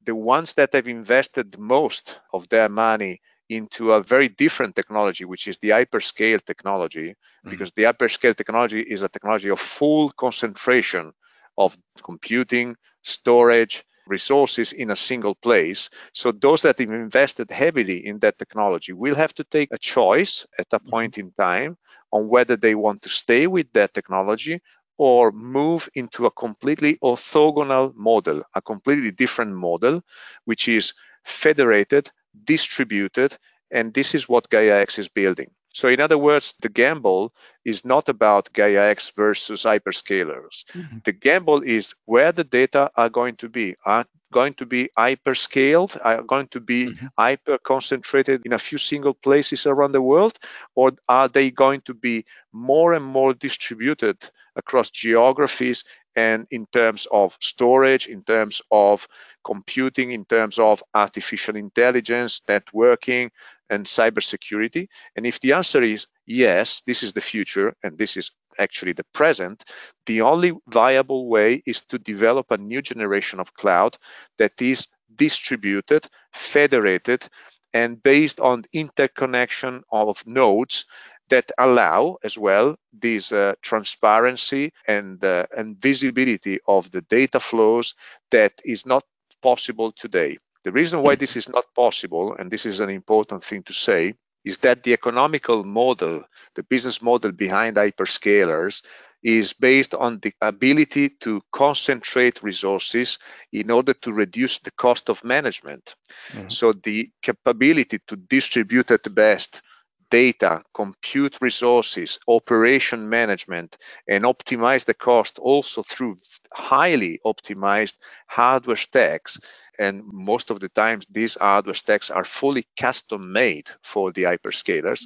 the 0.05 0.15
ones 0.15 0.53
that 0.55 0.74
have 0.74 0.88
invested 0.88 1.57
most 1.57 2.19
of 2.33 2.48
their 2.50 2.69
money 2.69 3.21
into 3.50 3.91
a 3.91 4.03
very 4.03 4.29
different 4.29 4.75
technology, 4.75 5.25
which 5.25 5.48
is 5.48 5.57
the 5.57 5.69
hyperscale 5.69 6.43
technology, 6.45 7.09
mm-hmm. 7.09 7.50
because 7.50 7.71
the 7.71 7.83
hyperscale 7.83 8.36
technology 8.36 8.81
is 8.81 9.01
a 9.01 9.09
technology 9.09 9.50
of 9.50 9.59
full 9.59 10.12
concentration 10.12 11.12
of 11.57 11.77
computing, 12.01 12.75
storage, 13.01 13.83
resources 14.07 14.71
in 14.74 14.89
a 14.89 14.95
single 14.95 15.36
place. 15.36 15.89
So 16.13 16.31
those 16.31 16.63
that 16.63 16.79
have 16.79 16.89
invested 16.89 17.51
heavily 17.51 18.05
in 18.05 18.19
that 18.19 18.39
technology 18.39 18.93
will 18.93 19.15
have 19.15 19.33
to 19.36 19.43
take 19.43 19.69
a 19.71 19.77
choice 19.77 20.45
at 20.57 20.67
a 20.71 20.79
mm-hmm. 20.79 20.89
point 20.89 21.17
in 21.17 21.31
time 21.38 21.77
on 22.12 22.27
whether 22.27 22.55
they 22.55 22.75
want 22.75 23.03
to 23.03 23.09
stay 23.09 23.45
with 23.48 23.71
that 23.74 23.93
technology 23.93 24.62
or 25.00 25.32
move 25.32 25.89
into 25.96 26.27
a 26.27 26.32
completely 26.32 26.98
orthogonal 26.98 27.96
model, 27.96 28.44
a 28.56 28.62
completely 28.62 29.12
different 29.12 29.53
model, 29.56 30.03
which 30.46 30.68
is 30.68 30.94
federated 31.25 32.12
distributed 32.46 33.38
And 33.72 33.94
this 33.94 34.15
is 34.15 34.29
what 34.29 34.50
GaiaX 34.50 35.00
is 35.00 35.10
building. 35.10 35.51
So, 35.73 35.88
in 35.88 35.99
other 35.99 36.17
words, 36.17 36.55
the 36.61 36.69
gamble 36.69 37.33
is 37.63 37.85
not 37.85 38.09
about 38.09 38.51
Gaia 38.53 38.89
X 38.89 39.11
versus 39.15 39.63
hyperscalers. 39.63 40.65
Mm-hmm. 40.73 40.97
The 41.05 41.11
gamble 41.11 41.61
is 41.61 41.93
where 42.05 42.31
the 42.31 42.43
data 42.43 42.91
are 42.95 43.09
going 43.09 43.35
to 43.38 43.49
be. 43.49 43.75
Are 43.85 44.05
going 44.31 44.53
to 44.55 44.65
be 44.65 44.89
hyperscaled, 44.97 45.97
are 46.03 46.21
going 46.21 46.47
to 46.49 46.59
be 46.59 46.88
mm-hmm. 46.88 47.07
hyper 47.17 47.57
concentrated 47.57 48.45
in 48.45 48.53
a 48.53 48.59
few 48.59 48.77
single 48.77 49.13
places 49.13 49.65
around 49.65 49.91
the 49.91 50.01
world, 50.01 50.38
or 50.75 50.91
are 51.07 51.27
they 51.27 51.51
going 51.51 51.81
to 51.81 51.93
be 51.93 52.25
more 52.51 52.93
and 52.93 53.05
more 53.05 53.33
distributed 53.33 54.17
across 54.55 54.89
geographies 54.89 55.83
and 56.15 56.47
in 56.51 56.65
terms 56.67 57.07
of 57.11 57.38
storage, 57.39 58.07
in 58.07 58.23
terms 58.23 58.61
of 58.71 59.07
computing, 59.43 60.11
in 60.11 60.25
terms 60.25 60.59
of 60.59 60.83
artificial 60.93 61.55
intelligence, 61.55 62.41
networking, 62.47 63.29
and 63.69 63.85
cybersecurity? 63.85 64.88
And 65.15 65.25
if 65.25 65.39
the 65.39 65.53
answer 65.53 65.81
is 65.81 66.07
yes, 66.25 66.81
this 66.85 67.03
is 67.03 67.13
the 67.13 67.21
future 67.21 67.73
and 67.83 67.97
this 67.97 68.17
is 68.17 68.31
actually 68.57 68.93
the 68.93 69.05
present, 69.13 69.63
the 70.05 70.21
only 70.21 70.53
viable 70.67 71.27
way 71.29 71.61
is 71.65 71.81
to 71.83 71.99
develop 71.99 72.51
a 72.51 72.57
new 72.57 72.81
generation 72.81 73.39
of 73.39 73.53
cloud 73.53 73.97
that 74.38 74.61
is 74.61 74.88
distributed, 75.15 76.07
federated, 76.33 77.27
and 77.73 78.01
based 78.01 78.39
on 78.39 78.65
interconnection 78.73 79.83
of 79.91 80.25
nodes 80.25 80.85
that 81.29 81.51
allow 81.57 82.17
as 82.23 82.38
well 82.38 82.75
this 82.91 83.31
uh, 83.31 83.53
transparency 83.61 84.73
and, 84.88 85.23
uh, 85.23 85.45
and 85.55 85.79
visibility 85.79 86.59
of 86.67 86.89
the 86.91 87.01
data 87.01 87.39
flows 87.39 87.93
that 88.31 88.53
is 88.65 88.85
not 88.85 89.03
possible 89.41 89.91
today. 89.91 90.38
The 90.63 90.72
reason 90.72 91.01
why 91.01 91.16
this 91.16 91.36
is 91.36 91.50
not 91.50 91.66
possible, 91.75 92.36
and 92.36 92.51
this 92.51 92.66
is 92.66 92.80
an 92.80 92.89
important 92.89 93.44
thing 93.44 93.63
to 93.63 93.74
say, 93.74 94.16
is 94.44 94.58
that 94.60 94.84
the 94.84 94.94
economical 94.94 95.63
model, 95.63 96.24
the 96.56 96.63
business 96.63 97.01
model 97.01 97.32
behind 97.32 97.78
hyperscalers, 97.78 98.84
is 99.22 99.54
based 99.54 99.94
on 99.94 100.20
the 100.20 100.34
ability 100.42 101.10
to 101.10 101.42
concentrate 101.51 102.42
resources 102.42 103.20
in 103.51 103.70
order 103.70 103.94
to 103.94 104.13
reduce 104.13 104.60
the 104.60 104.72
cost 104.72 105.10
of 105.10 105.24
management. 105.24 105.96
Mm-hmm. 106.32 106.50
So, 106.50 106.72
the 106.72 107.12
capability 107.22 108.00
to 108.08 108.16
distribute 108.16 108.92
at 108.92 109.13
best 109.13 109.62
data, 110.10 110.63
compute 110.74 111.38
resources, 111.42 112.20
operation 112.28 113.10
management, 113.10 113.78
and 114.08 114.24
optimize 114.24 114.86
the 114.86 114.94
cost 114.94 115.39
also 115.39 115.84
through 115.84 116.18
highly 116.54 117.20
optimized 117.25 117.96
hardware 118.28 118.75
stacks. 118.75 119.39
And 119.78 120.04
most 120.06 120.50
of 120.50 120.60
the 120.60 120.70
times, 120.70 121.06
these 121.10 121.36
hardware 121.36 121.75
stacks 121.75 122.10
are 122.12 122.24
fully 122.24 122.68
custom 122.78 123.32
made 123.32 123.70
for 123.84 124.12
the 124.12 124.24
hyperscalers, 124.24 125.06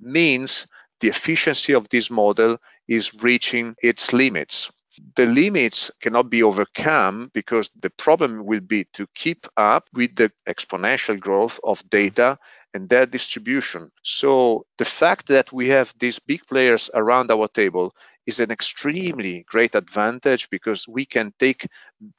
means 0.00 0.66
the 1.00 1.08
efficiency 1.08 1.72
of 1.74 1.88
this 1.88 2.10
model 2.10 2.58
is 2.86 3.14
reaching 3.22 3.74
its 3.82 4.12
limits. 4.12 4.70
The 5.16 5.26
limits 5.26 5.90
cannot 6.00 6.28
be 6.28 6.42
overcome 6.42 7.30
because 7.32 7.70
the 7.80 7.90
problem 7.90 8.44
will 8.44 8.60
be 8.60 8.84
to 8.94 9.06
keep 9.14 9.46
up 9.56 9.88
with 9.94 10.14
the 10.16 10.30
exponential 10.46 11.18
growth 11.18 11.58
of 11.64 11.88
data 11.88 12.38
and 12.74 12.88
their 12.88 13.06
distribution. 13.06 13.90
So 14.02 14.64
the 14.78 14.84
fact 14.84 15.26
that 15.28 15.52
we 15.52 15.68
have 15.68 15.94
these 15.98 16.18
big 16.18 16.46
players 16.46 16.90
around 16.94 17.30
our 17.30 17.48
table 17.48 17.94
is 18.26 18.40
an 18.40 18.50
extremely 18.50 19.44
great 19.48 19.74
advantage 19.74 20.50
because 20.50 20.86
we 20.86 21.04
can 21.04 21.32
take 21.38 21.66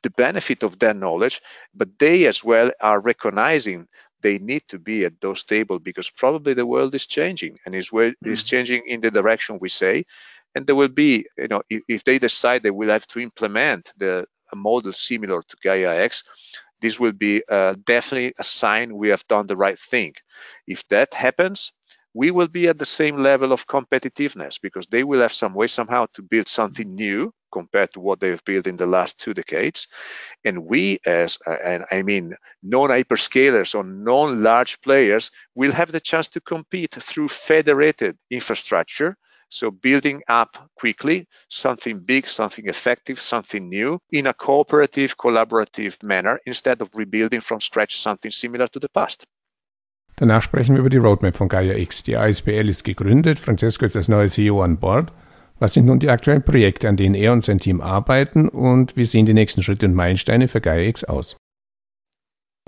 the 0.03 0.09
benefit 0.09 0.63
of 0.63 0.77
their 0.79 0.93
knowledge, 0.93 1.41
but 1.73 1.97
they 1.99 2.25
as 2.25 2.43
well 2.43 2.71
are 2.81 2.99
recognizing 2.99 3.87
they 4.21 4.37
need 4.37 4.63
to 4.67 4.77
be 4.77 5.05
at 5.05 5.19
those 5.21 5.43
tables 5.43 5.81
because 5.83 6.09
probably 6.09 6.53
the 6.53 6.65
world 6.65 6.93
is 6.93 7.05
changing 7.05 7.57
and 7.65 7.73
is, 7.73 7.89
mm-hmm. 7.89 8.31
is 8.31 8.43
changing 8.43 8.83
in 8.87 9.01
the 9.01 9.11
direction 9.11 9.57
we 9.59 9.69
say. 9.69 10.05
And 10.53 10.67
there 10.67 10.75
will 10.75 10.89
be, 10.89 11.25
you 11.37 11.47
know, 11.47 11.61
if, 11.69 11.81
if 11.87 12.03
they 12.03 12.19
decide 12.19 12.61
they 12.61 12.71
will 12.71 12.89
have 12.89 13.07
to 13.07 13.19
implement 13.19 13.93
the 13.97 14.27
a 14.51 14.55
model 14.55 14.93
similar 14.93 15.41
to 15.41 15.57
Gaia 15.63 16.03
X, 16.03 16.23
this 16.81 16.99
will 16.99 17.11
be 17.13 17.43
uh, 17.47 17.75
definitely 17.85 18.33
a 18.37 18.43
sign 18.43 18.95
we 18.95 19.09
have 19.09 19.27
done 19.27 19.47
the 19.47 19.57
right 19.57 19.79
thing. 19.79 20.13
If 20.67 20.87
that 20.89 21.13
happens, 21.13 21.73
we 22.13 22.31
will 22.31 22.47
be 22.47 22.67
at 22.67 22.77
the 22.77 22.85
same 22.85 23.23
level 23.23 23.53
of 23.53 23.67
competitiveness 23.67 24.59
because 24.61 24.87
they 24.87 25.03
will 25.03 25.21
have 25.21 25.31
some 25.33 25.53
way 25.53 25.67
somehow 25.67 26.07
to 26.13 26.21
build 26.21 26.47
something 26.47 26.95
new 26.95 27.33
compared 27.51 27.93
to 27.93 27.99
what 27.99 28.19
they've 28.19 28.43
built 28.43 28.67
in 28.67 28.77
the 28.77 28.85
last 28.85 29.19
two 29.19 29.33
decades. 29.33 29.87
And 30.43 30.65
we, 30.65 30.99
as 31.05 31.37
uh, 31.45 31.55
and 31.63 31.85
I 31.91 32.03
mean 32.03 32.35
non-hyperscalers 32.63 33.75
or 33.75 33.83
non-large 33.83 34.81
players, 34.81 35.31
will 35.55 35.71
have 35.71 35.91
the 35.91 35.99
chance 35.99 36.29
to 36.29 36.41
compete 36.41 36.95
through 36.95 37.29
federated 37.29 38.17
infrastructure 38.29 39.17
so 39.51 39.71
building 39.71 40.21
up 40.27 40.57
quickly 40.75 41.27
something 41.49 41.99
big, 42.05 42.27
something 42.27 42.67
effective, 42.67 43.19
something 43.19 43.67
new 43.69 43.99
in 44.09 44.27
a 44.27 44.33
cooperative, 44.33 45.15
collaborative 45.17 46.01
manner 46.03 46.39
instead 46.45 46.81
of 46.81 46.95
rebuilding 46.95 47.41
from 47.41 47.59
scratch 47.59 47.99
something 47.99 48.31
similar 48.31 48.67
to 48.67 48.79
the 48.79 48.89
past. 48.89 49.25
Danach 50.17 50.43
sprechen 50.43 50.75
wir 50.75 50.81
über 50.81 50.89
die 50.89 50.97
Roadmap 50.97 51.35
von 51.35 51.49
Gaia 51.49 51.75
X. 51.75 52.03
Die 52.03 52.15
ASBL 52.15 52.69
ist 52.69 52.83
gegründet, 52.83 53.39
Francesco 53.39 53.85
ist 53.85 53.95
als 53.95 54.07
neuer 54.07 54.27
CEO 54.27 54.61
an 54.61 54.77
Bord. 54.77 55.11
Was 55.59 55.73
sind 55.73 55.85
nun 55.85 55.99
die 55.99 56.09
aktuellen 56.09 56.43
Projekte, 56.43 56.89
an 56.89 56.97
denen 56.97 57.15
er 57.15 57.33
und 57.33 57.41
sein 57.41 57.59
Team 57.59 57.81
arbeiten 57.81 58.49
und 58.49 58.97
wie 58.97 59.05
sehen 59.05 59.25
die 59.25 59.33
nächsten 59.33 59.63
Schritte 59.63 59.85
und 59.85 59.93
Meilensteine 59.93 60.47
für 60.47 60.61
Gaia 60.61 60.87
X 60.87 61.03
aus? 61.03 61.37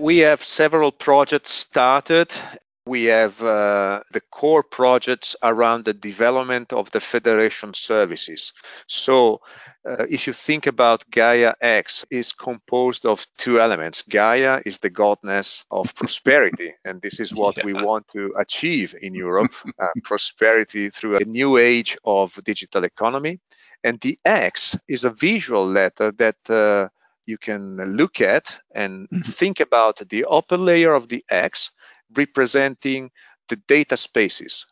We 0.00 0.28
have 0.28 0.44
several 0.44 0.90
projects 0.90 1.60
started 1.62 2.40
we 2.86 3.04
have 3.04 3.42
uh, 3.42 4.02
the 4.12 4.20
core 4.20 4.62
projects 4.62 5.36
around 5.42 5.84
the 5.84 5.94
development 5.94 6.72
of 6.72 6.90
the 6.90 7.00
federation 7.00 7.72
services. 7.72 8.52
So, 8.86 9.40
uh, 9.88 10.04
if 10.08 10.26
you 10.26 10.34
think 10.34 10.66
about 10.66 11.10
Gaia 11.10 11.54
X, 11.60 12.04
is 12.10 12.32
composed 12.32 13.06
of 13.06 13.26
two 13.38 13.58
elements. 13.58 14.02
Gaia 14.02 14.60
is 14.66 14.80
the 14.80 14.90
godness 14.90 15.64
of 15.70 15.94
prosperity, 15.94 16.74
and 16.84 17.00
this 17.00 17.20
is 17.20 17.34
what 17.34 17.56
yeah. 17.56 17.64
we 17.64 17.72
want 17.72 18.08
to 18.08 18.34
achieve 18.38 18.94
in 19.00 19.14
Europe: 19.14 19.54
uh, 19.78 19.88
prosperity 20.02 20.90
through 20.90 21.16
a 21.16 21.24
new 21.24 21.56
age 21.56 21.96
of 22.04 22.38
digital 22.44 22.84
economy. 22.84 23.40
And 23.82 24.00
the 24.00 24.18
X 24.24 24.76
is 24.88 25.04
a 25.04 25.10
visual 25.10 25.66
letter 25.66 26.12
that 26.12 26.36
uh, 26.48 26.88
you 27.26 27.38
can 27.38 27.76
look 27.96 28.20
at 28.20 28.58
and 28.74 29.08
mm-hmm. 29.08 29.30
think 29.30 29.60
about 29.60 30.06
the 30.08 30.26
upper 30.28 30.56
layer 30.56 30.92
of 30.92 31.08
the 31.08 31.24
X 31.28 31.70
representing 32.16 33.10
the 33.48 33.56
data 33.56 33.96
spaces. 33.96 34.66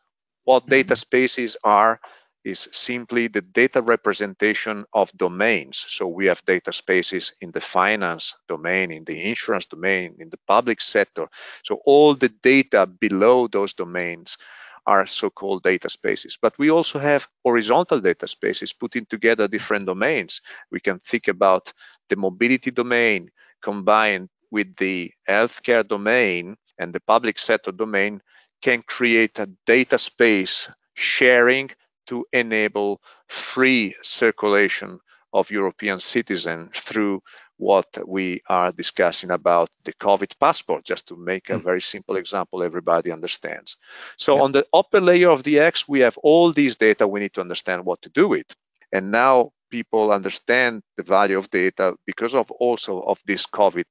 What 0.45 0.65
mm-hmm. 0.65 0.71
data 0.71 0.97
spaces 0.97 1.57
are 1.63 2.01
is 2.45 2.69
simply 2.73 3.29
the 3.29 3.41
data 3.41 3.81
representation 3.81 4.85
of 4.93 5.13
domains. 5.17 5.85
So 5.89 6.09
we 6.09 6.27
have 6.27 6.45
data 6.45 6.73
spaces 6.73 7.33
in 7.41 7.53
the 7.53 7.61
finance 7.61 8.35
domain, 8.49 8.91
in 8.91 9.05
the 9.05 9.23
insurance 9.23 9.67
domain, 9.67 10.17
in 10.19 10.29
the 10.29 10.41
public 10.49 10.81
sector. 10.81 11.29
So 11.65 11.81
all 11.85 12.15
the 12.15 12.31
data 12.43 12.87
below 12.87 13.47
those 13.47 13.75
domains 13.75 14.39
are 14.87 15.07
so-called 15.07 15.63
data 15.63 15.89
spaces. 15.89 16.37
But 16.41 16.59
we 16.59 16.71
also 16.71 16.99
have 16.99 17.29
horizontal 17.45 18.01
data 18.01 18.27
spaces 18.27 18.73
putting 18.73 19.07
together 19.07 19.47
different 19.47 19.87
domains. 19.87 20.41
We 20.73 20.81
can 20.81 20.99
think 20.99 21.29
about 21.29 21.73
the 22.09 22.17
mobility 22.17 22.73
domain 22.73 23.31
combined 23.63 24.29
with 24.51 24.75
the 24.77 25.13
healthcare 25.29 25.87
domain 25.87 26.57
and 26.83 26.93
the 26.93 27.01
public 27.01 27.39
sector 27.39 27.73
domain 27.73 28.21
can 28.61 28.83
create 28.83 29.39
a 29.39 29.51
data 29.67 29.99
space 29.99 30.69
sharing 30.95 31.71
to 32.07 32.27
enable 32.33 33.01
free 33.29 33.95
circulation 34.03 34.99
of 35.33 35.51
European 35.51 36.01
citizens 36.01 36.79
through 36.81 37.21
what 37.57 37.87
we 38.07 38.43
are 38.49 38.73
discussing 38.73 39.31
about 39.31 39.71
the 39.85 39.93
COVID 39.95 40.39
passport, 40.39 40.85
just 40.85 41.07
to 41.09 41.17
make 41.17 41.49
a 41.49 41.59
hmm. 41.59 41.65
very 41.65 41.81
simple 41.81 42.17
example 42.17 42.63
everybody 42.63 43.11
understands. 43.13 43.77
So 44.19 44.37
yeah. 44.37 44.43
on 44.43 44.53
the 44.53 44.67
upper 44.75 45.01
layer 45.01 45.31
of 45.31 45.43
the 45.43 45.61
X, 45.61 45.89
we 45.89 46.01
have 46.01 46.19
all 46.19 46.53
these 46.53 46.77
data 46.77 47.07
we 47.07 47.21
need 47.21 47.35
to 47.35 47.41
understand 47.41 47.85
what 47.85 48.03
to 48.03 48.11
do 48.11 48.29
with. 48.29 48.55
And 48.93 49.11
now 49.11 49.53
people 49.71 50.13
understand 50.13 50.83
the 50.97 51.03
value 51.03 51.39
of 51.39 51.51
data 51.51 51.97
because 52.05 52.35
of 52.35 52.51
also 52.51 53.01
of 53.01 53.19
this 53.25 53.47
COVID 53.47 53.87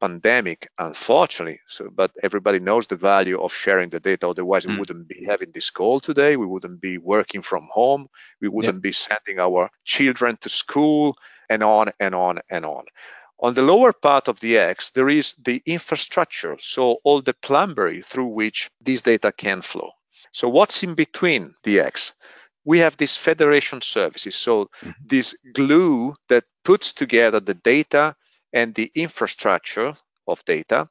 pandemic, 0.00 0.68
unfortunately. 0.78 1.60
So, 1.68 1.90
but 1.94 2.12
everybody 2.22 2.58
knows 2.60 2.86
the 2.86 2.96
value 2.96 3.40
of 3.40 3.52
sharing 3.52 3.90
the 3.90 4.00
data. 4.00 4.28
Otherwise, 4.28 4.66
mm. 4.66 4.70
we 4.70 4.78
wouldn't 4.78 5.08
be 5.08 5.24
having 5.24 5.50
this 5.52 5.70
call 5.70 6.00
today. 6.00 6.36
We 6.36 6.46
wouldn't 6.46 6.80
be 6.80 6.98
working 6.98 7.42
from 7.42 7.68
home. 7.70 8.08
We 8.40 8.48
wouldn't 8.48 8.82
be 8.82 8.92
sending 8.92 9.38
our 9.38 9.70
children 9.84 10.36
to 10.42 10.48
school, 10.48 11.16
and 11.48 11.62
on 11.62 11.92
and 12.00 12.14
on 12.14 12.40
and 12.50 12.64
on. 12.64 12.84
On 13.38 13.52
the 13.52 13.62
lower 13.62 13.92
part 13.92 14.28
of 14.28 14.40
the 14.40 14.56
X, 14.56 14.90
there 14.90 15.08
is 15.08 15.34
the 15.34 15.62
infrastructure, 15.66 16.56
so 16.58 16.98
all 17.04 17.20
the 17.20 17.34
plumbing 17.34 18.02
through 18.02 18.28
which 18.28 18.70
these 18.80 19.02
data 19.02 19.30
can 19.30 19.60
flow. 19.60 19.90
So, 20.32 20.48
what's 20.48 20.82
in 20.82 20.94
between 20.94 21.54
the 21.62 21.80
X? 21.80 22.14
We 22.64 22.78
have 22.80 22.96
these 22.96 23.16
federation 23.16 23.82
services, 23.82 24.34
so 24.36 24.64
mm-hmm. 24.64 24.90
this 25.04 25.36
glue 25.52 26.14
that 26.28 26.44
puts 26.64 26.92
together 26.92 27.40
the 27.40 27.54
data 27.54 28.16
and 28.52 28.74
the 28.74 28.90
infrastructure 28.94 29.96
of 30.26 30.44
data. 30.44 30.88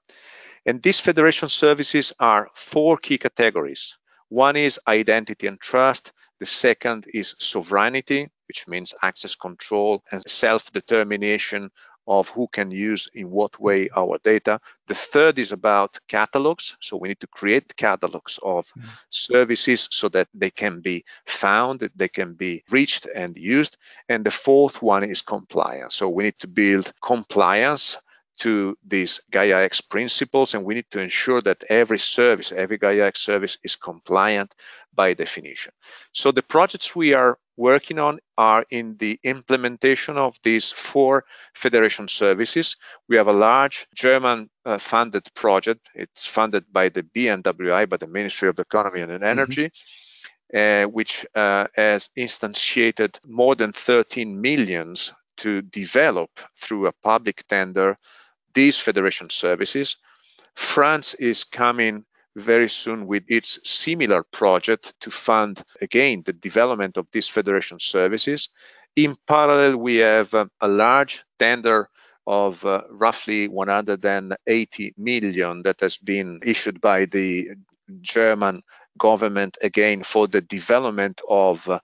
And 0.66 0.82
these 0.82 1.00
federation 1.00 1.50
services 1.50 2.14
are 2.20 2.50
four 2.56 2.98
key 2.98 3.18
categories. 3.18 3.98
One 4.30 4.56
is 4.56 4.80
identity 4.88 5.48
and 5.48 5.60
trust. 5.60 6.12
The 6.40 6.46
second 6.46 7.06
is 7.14 7.36
sovereignty, 7.40 8.30
which 8.48 8.68
means 8.68 8.94
access 9.02 9.36
control 9.36 10.04
and 10.12 10.28
self 10.28 10.72
determination 10.72 11.72
of 12.08 12.30
who 12.30 12.48
can 12.48 12.72
use 12.72 13.10
in 13.14 13.30
what 13.30 13.60
way 13.60 13.90
our 13.96 14.18
data. 14.24 14.60
The 14.88 14.96
third 14.96 15.40
is 15.40 15.52
about 15.52 16.00
catalogs. 16.08 16.78
So 16.80 16.98
we 16.98 17.08
need 17.08 17.20
to 17.22 17.28
create 17.28 17.76
catalogs 17.76 18.40
of 18.42 18.72
mm. 18.74 18.90
services 19.10 19.88
so 19.92 20.10
that 20.10 20.28
they 20.34 20.52
can 20.52 20.82
be 20.82 21.06
found, 21.26 21.90
they 21.96 22.10
can 22.10 22.34
be 22.34 22.64
reached 22.70 23.08
and 23.08 23.36
used. 23.38 23.78
And 24.08 24.26
the 24.26 24.32
fourth 24.32 24.82
one 24.82 25.04
is 25.04 25.22
compliance. 25.22 25.96
So 25.96 26.10
we 26.10 26.26
need 26.26 26.40
to 26.40 26.48
build 26.48 26.92
compliance 27.02 27.98
to 28.38 28.78
these 28.86 29.22
Gaia 29.32 29.64
X 29.64 29.82
principles, 29.82 30.54
and 30.54 30.66
we 30.66 30.76
need 30.76 30.92
to 30.92 31.00
ensure 31.00 31.42
that 31.42 31.64
every 31.70 32.00
service, 32.00 32.52
every 32.52 32.78
Gaia 32.78 33.06
X 33.06 33.22
service 33.22 33.58
is 33.64 33.78
compliant 33.78 34.54
by 34.94 35.14
definition. 35.14 35.72
So 36.12 36.32
the 36.32 36.44
projects 36.44 36.96
we 36.96 37.14
are 37.14 37.38
working 37.58 38.00
on 38.00 38.20
are 38.38 38.66
in 38.70 38.98
the 38.98 39.20
implementation 39.24 40.18
of 40.18 40.38
these 40.44 40.72
four 40.72 41.26
federation 41.54 42.08
services. 42.08 42.76
We 43.08 43.18
have 43.18 43.28
a 43.28 43.34
large 43.34 43.88
German 43.96 44.50
uh, 44.66 44.78
funded 44.78 45.34
project. 45.34 45.88
It's 45.94 46.26
funded 46.26 46.66
by 46.72 46.90
the 46.90 47.04
BMWi, 47.04 47.90
by 47.90 47.98
the 47.98 48.08
Ministry 48.08 48.50
of 48.50 48.60
Economy 48.60 49.02
and 49.02 49.24
Energy. 49.24 49.66
Mm-hmm. 49.66 49.92
Uh, 50.54 50.84
which 50.86 51.26
uh, 51.34 51.66
has 51.76 52.12
instantiated 52.16 53.18
more 53.26 53.56
than 53.56 53.72
13 53.74 54.40
millions 54.40 55.12
to 55.38 55.64
develop 55.64 56.30
through 56.56 56.86
a 56.86 56.92
public 56.92 57.46
tender 57.48 57.98
these 58.54 58.78
federation 58.80 59.30
services. 59.30 59.98
France 60.54 61.16
is 61.16 61.44
coming 61.44 62.06
very 62.36 62.70
soon 62.70 63.08
with 63.08 63.24
its 63.28 63.60
similar 63.64 64.24
project 64.24 64.94
to 65.02 65.12
fund 65.12 65.64
again 65.82 66.24
the 66.26 66.34
development 66.34 66.98
of 66.98 67.08
these 67.12 67.28
federation 67.28 67.80
services. 67.80 68.50
In 68.96 69.16
parallel, 69.28 69.78
we 69.78 69.98
have 69.98 70.34
uh, 70.34 70.46
a 70.62 70.68
large 70.68 71.24
tender 71.40 71.90
of 72.28 72.66
uh, 72.66 72.82
roughly 72.90 73.48
180 73.48 74.94
million 74.98 75.62
that 75.64 75.80
has 75.82 75.98
been 75.98 76.40
issued 76.44 76.82
by 76.82 77.06
the 77.06 77.52
German 78.02 78.64
government 78.98 79.58
again 79.62 80.04
for 80.04 80.28
the 80.28 80.42
development 80.42 81.22
of 81.30 81.68
uh, 81.70 81.80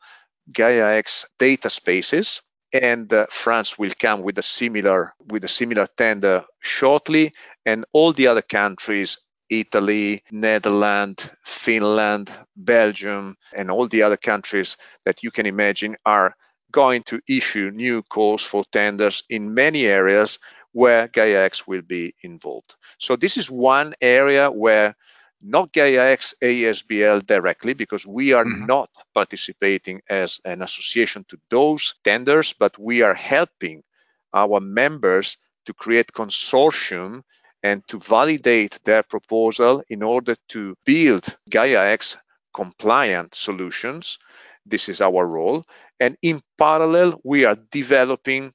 Gaia 0.52 0.98
X 0.98 1.26
data 1.38 1.70
spaces 1.70 2.42
and 2.74 3.12
uh, 3.12 3.26
France 3.30 3.78
will 3.78 3.92
come 4.00 4.22
with 4.22 4.38
a 4.38 4.42
similar 4.42 5.14
with 5.28 5.44
a 5.44 5.48
similar 5.48 5.88
tender 5.98 6.46
shortly, 6.62 7.34
and 7.66 7.86
all 7.92 8.14
the 8.14 8.28
other 8.28 8.42
countries. 8.42 9.20
Italy, 9.52 10.24
Netherlands, 10.32 11.30
Finland, 11.44 12.32
Belgium, 12.56 13.36
and 13.54 13.70
all 13.70 13.88
the 13.88 14.04
other 14.04 14.18
countries 14.18 14.78
that 15.06 15.24
you 15.24 15.30
can 15.30 15.46
imagine 15.46 15.98
are 16.06 16.36
going 16.72 17.04
to 17.04 17.20
issue 17.28 17.70
new 17.70 18.02
calls 18.02 18.44
for 18.44 18.64
tenders 18.72 19.24
in 19.30 19.54
many 19.54 19.86
areas 19.86 20.40
where 20.72 21.10
GaiaX 21.10 21.68
will 21.68 21.82
be 21.82 22.16
involved. 22.24 22.76
So 22.98 23.18
this 23.18 23.36
is 23.36 23.52
one 23.52 23.94
area 24.00 24.50
where 24.50 24.96
not 25.42 25.74
GaiaX 25.74 26.34
ASBL 26.42 27.26
directly 27.26 27.74
because 27.74 28.08
we 28.08 28.32
are 28.32 28.46
mm-hmm. 28.46 28.68
not 28.68 28.90
participating 29.14 30.02
as 30.10 30.40
an 30.46 30.62
association 30.62 31.26
to 31.30 31.38
those 31.50 31.96
tenders, 32.04 32.54
but 32.54 32.78
we 32.80 33.02
are 33.02 33.16
helping 33.16 33.84
our 34.34 34.62
members 34.62 35.38
to 35.66 35.74
create 35.74 36.14
consortium 36.14 37.24
and 37.64 37.88
to 37.88 38.00
validate 38.00 38.80
their 38.84 39.04
proposal 39.04 39.84
in 39.90 40.04
order 40.04 40.36
to 40.50 40.76
build 40.86 41.24
GaiaX 41.50 42.18
compliant 42.54 43.36
solutions. 43.36 44.18
This 44.66 44.90
is 44.90 45.02
our 45.02 45.26
role. 45.26 45.66
And 46.00 46.18
in 46.22 46.42
parallel, 46.58 47.20
we 47.24 47.46
are 47.46 47.58
developing 47.72 48.54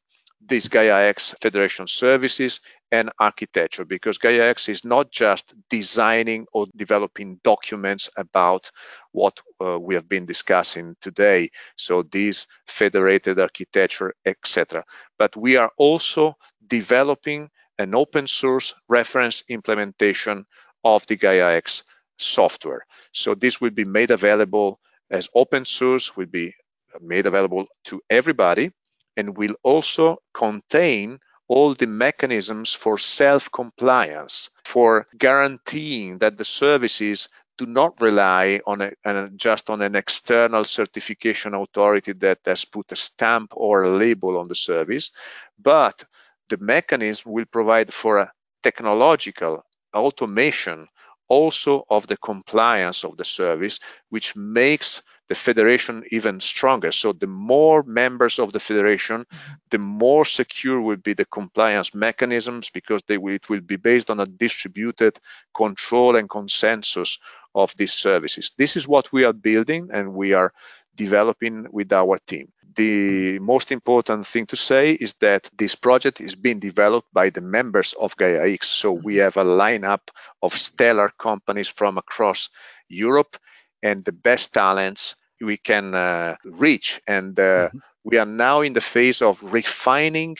these 0.48 0.68
GaiaX 0.68 1.34
Federation 1.40 1.88
services 1.88 2.60
and 2.92 3.10
architecture 3.18 3.84
because 3.84 4.18
GaiaX 4.18 4.68
is 4.68 4.84
not 4.84 5.10
just 5.10 5.54
designing 5.70 6.46
or 6.52 6.66
developing 6.76 7.40
documents 7.42 8.08
about 8.16 8.70
what 9.12 9.40
uh, 9.60 9.78
we 9.80 9.94
have 9.94 10.08
been 10.08 10.26
discussing 10.26 10.96
today. 11.00 11.50
So 11.76 12.02
this 12.02 12.46
federated 12.66 13.40
architecture, 13.40 14.14
etc. 14.24 14.84
But 15.18 15.36
we 15.36 15.56
are 15.56 15.72
also 15.76 16.36
developing 16.66 17.50
an 17.78 17.94
open 17.94 18.26
source 18.26 18.74
reference 18.88 19.44
implementation 19.48 20.46
of 20.84 21.06
the 21.06 21.16
GaiaX 21.16 21.82
software. 22.18 22.86
So 23.12 23.34
this 23.34 23.60
will 23.60 23.70
be 23.70 23.84
made 23.84 24.10
available 24.10 24.80
as 25.10 25.28
open 25.34 25.64
source, 25.64 26.16
will 26.16 26.26
be 26.26 26.54
made 27.00 27.26
available 27.26 27.66
to 27.84 28.02
everybody 28.08 28.72
and 29.16 29.36
will 29.36 29.54
also 29.62 30.18
contain 30.32 31.18
all 31.48 31.74
the 31.74 31.86
mechanisms 31.86 32.74
for 32.74 32.98
self 32.98 33.50
compliance, 33.52 34.50
for 34.64 35.06
guaranteeing 35.16 36.18
that 36.18 36.36
the 36.36 36.44
services 36.44 37.28
do 37.56 37.66
not 37.66 38.00
rely 38.00 38.60
on, 38.66 38.82
a, 38.82 38.92
on 39.04 39.32
just 39.36 39.70
on 39.70 39.80
an 39.80 39.94
external 39.94 40.64
certification 40.64 41.54
authority 41.54 42.12
that 42.12 42.40
has 42.44 42.64
put 42.64 42.92
a 42.92 42.96
stamp 42.96 43.52
or 43.54 43.84
a 43.84 43.96
label 43.96 44.38
on 44.38 44.48
the 44.48 44.54
service, 44.54 45.10
but 45.58 46.04
the 46.48 46.58
mechanism 46.58 47.32
will 47.32 47.46
provide 47.46 47.92
for 47.92 48.18
a 48.18 48.32
technological 48.62 49.64
automation 49.94 50.88
also 51.28 51.84
of 51.88 52.06
the 52.06 52.16
compliance 52.16 53.04
of 53.04 53.16
the 53.16 53.24
service, 53.24 53.80
which 54.10 54.36
makes 54.36 55.02
the 55.28 55.34
federation 55.34 56.04
even 56.10 56.38
stronger. 56.38 56.92
So 56.92 57.12
the 57.12 57.26
more 57.26 57.82
members 57.82 58.38
of 58.38 58.52
the 58.52 58.60
federation, 58.60 59.24
mm-hmm. 59.24 59.52
the 59.70 59.78
more 59.78 60.24
secure 60.24 60.80
will 60.80 60.96
be 60.96 61.14
the 61.14 61.24
compliance 61.24 61.94
mechanisms 61.94 62.70
because 62.70 63.02
will, 63.08 63.34
it 63.34 63.48
will 63.48 63.60
be 63.60 63.76
based 63.76 64.10
on 64.10 64.20
a 64.20 64.26
distributed 64.26 65.18
control 65.54 66.14
and 66.14 66.30
consensus 66.30 67.18
of 67.54 67.74
these 67.76 67.92
services. 67.92 68.52
This 68.56 68.76
is 68.76 68.86
what 68.86 69.12
we 69.12 69.24
are 69.24 69.32
building 69.32 69.88
and 69.92 70.14
we 70.14 70.34
are 70.34 70.52
developing 70.96 71.66
with 71.70 71.92
our 71.92 72.18
team. 72.18 72.52
The 72.74 73.38
most 73.38 73.72
important 73.72 74.26
thing 74.26 74.46
to 74.46 74.56
say 74.56 74.92
is 74.92 75.14
that 75.20 75.48
this 75.56 75.74
project 75.74 76.20
is 76.20 76.34
being 76.34 76.58
developed 76.58 77.08
by 77.12 77.30
the 77.30 77.40
members 77.40 77.94
of 77.98 78.16
Gaia 78.16 78.52
X. 78.52 78.68
So 78.68 78.92
we 78.92 79.14
mm-hmm. 79.14 79.22
have 79.22 79.36
a 79.38 79.44
lineup 79.44 80.08
of 80.42 80.54
stellar 80.54 81.10
companies 81.18 81.68
from 81.68 81.96
across 81.96 82.50
Europe 82.88 83.38
and 83.82 84.04
the 84.04 84.12
best 84.12 84.52
talents 84.52 85.16
we 85.40 85.56
can 85.56 85.94
uh, 85.94 86.36
reach. 86.44 87.00
And 87.06 87.38
uh, 87.38 87.68
mm-hmm. 87.68 87.78
we 88.04 88.18
are 88.18 88.26
now 88.26 88.60
in 88.60 88.74
the 88.74 88.82
phase 88.82 89.22
of 89.22 89.42
refining 89.42 90.36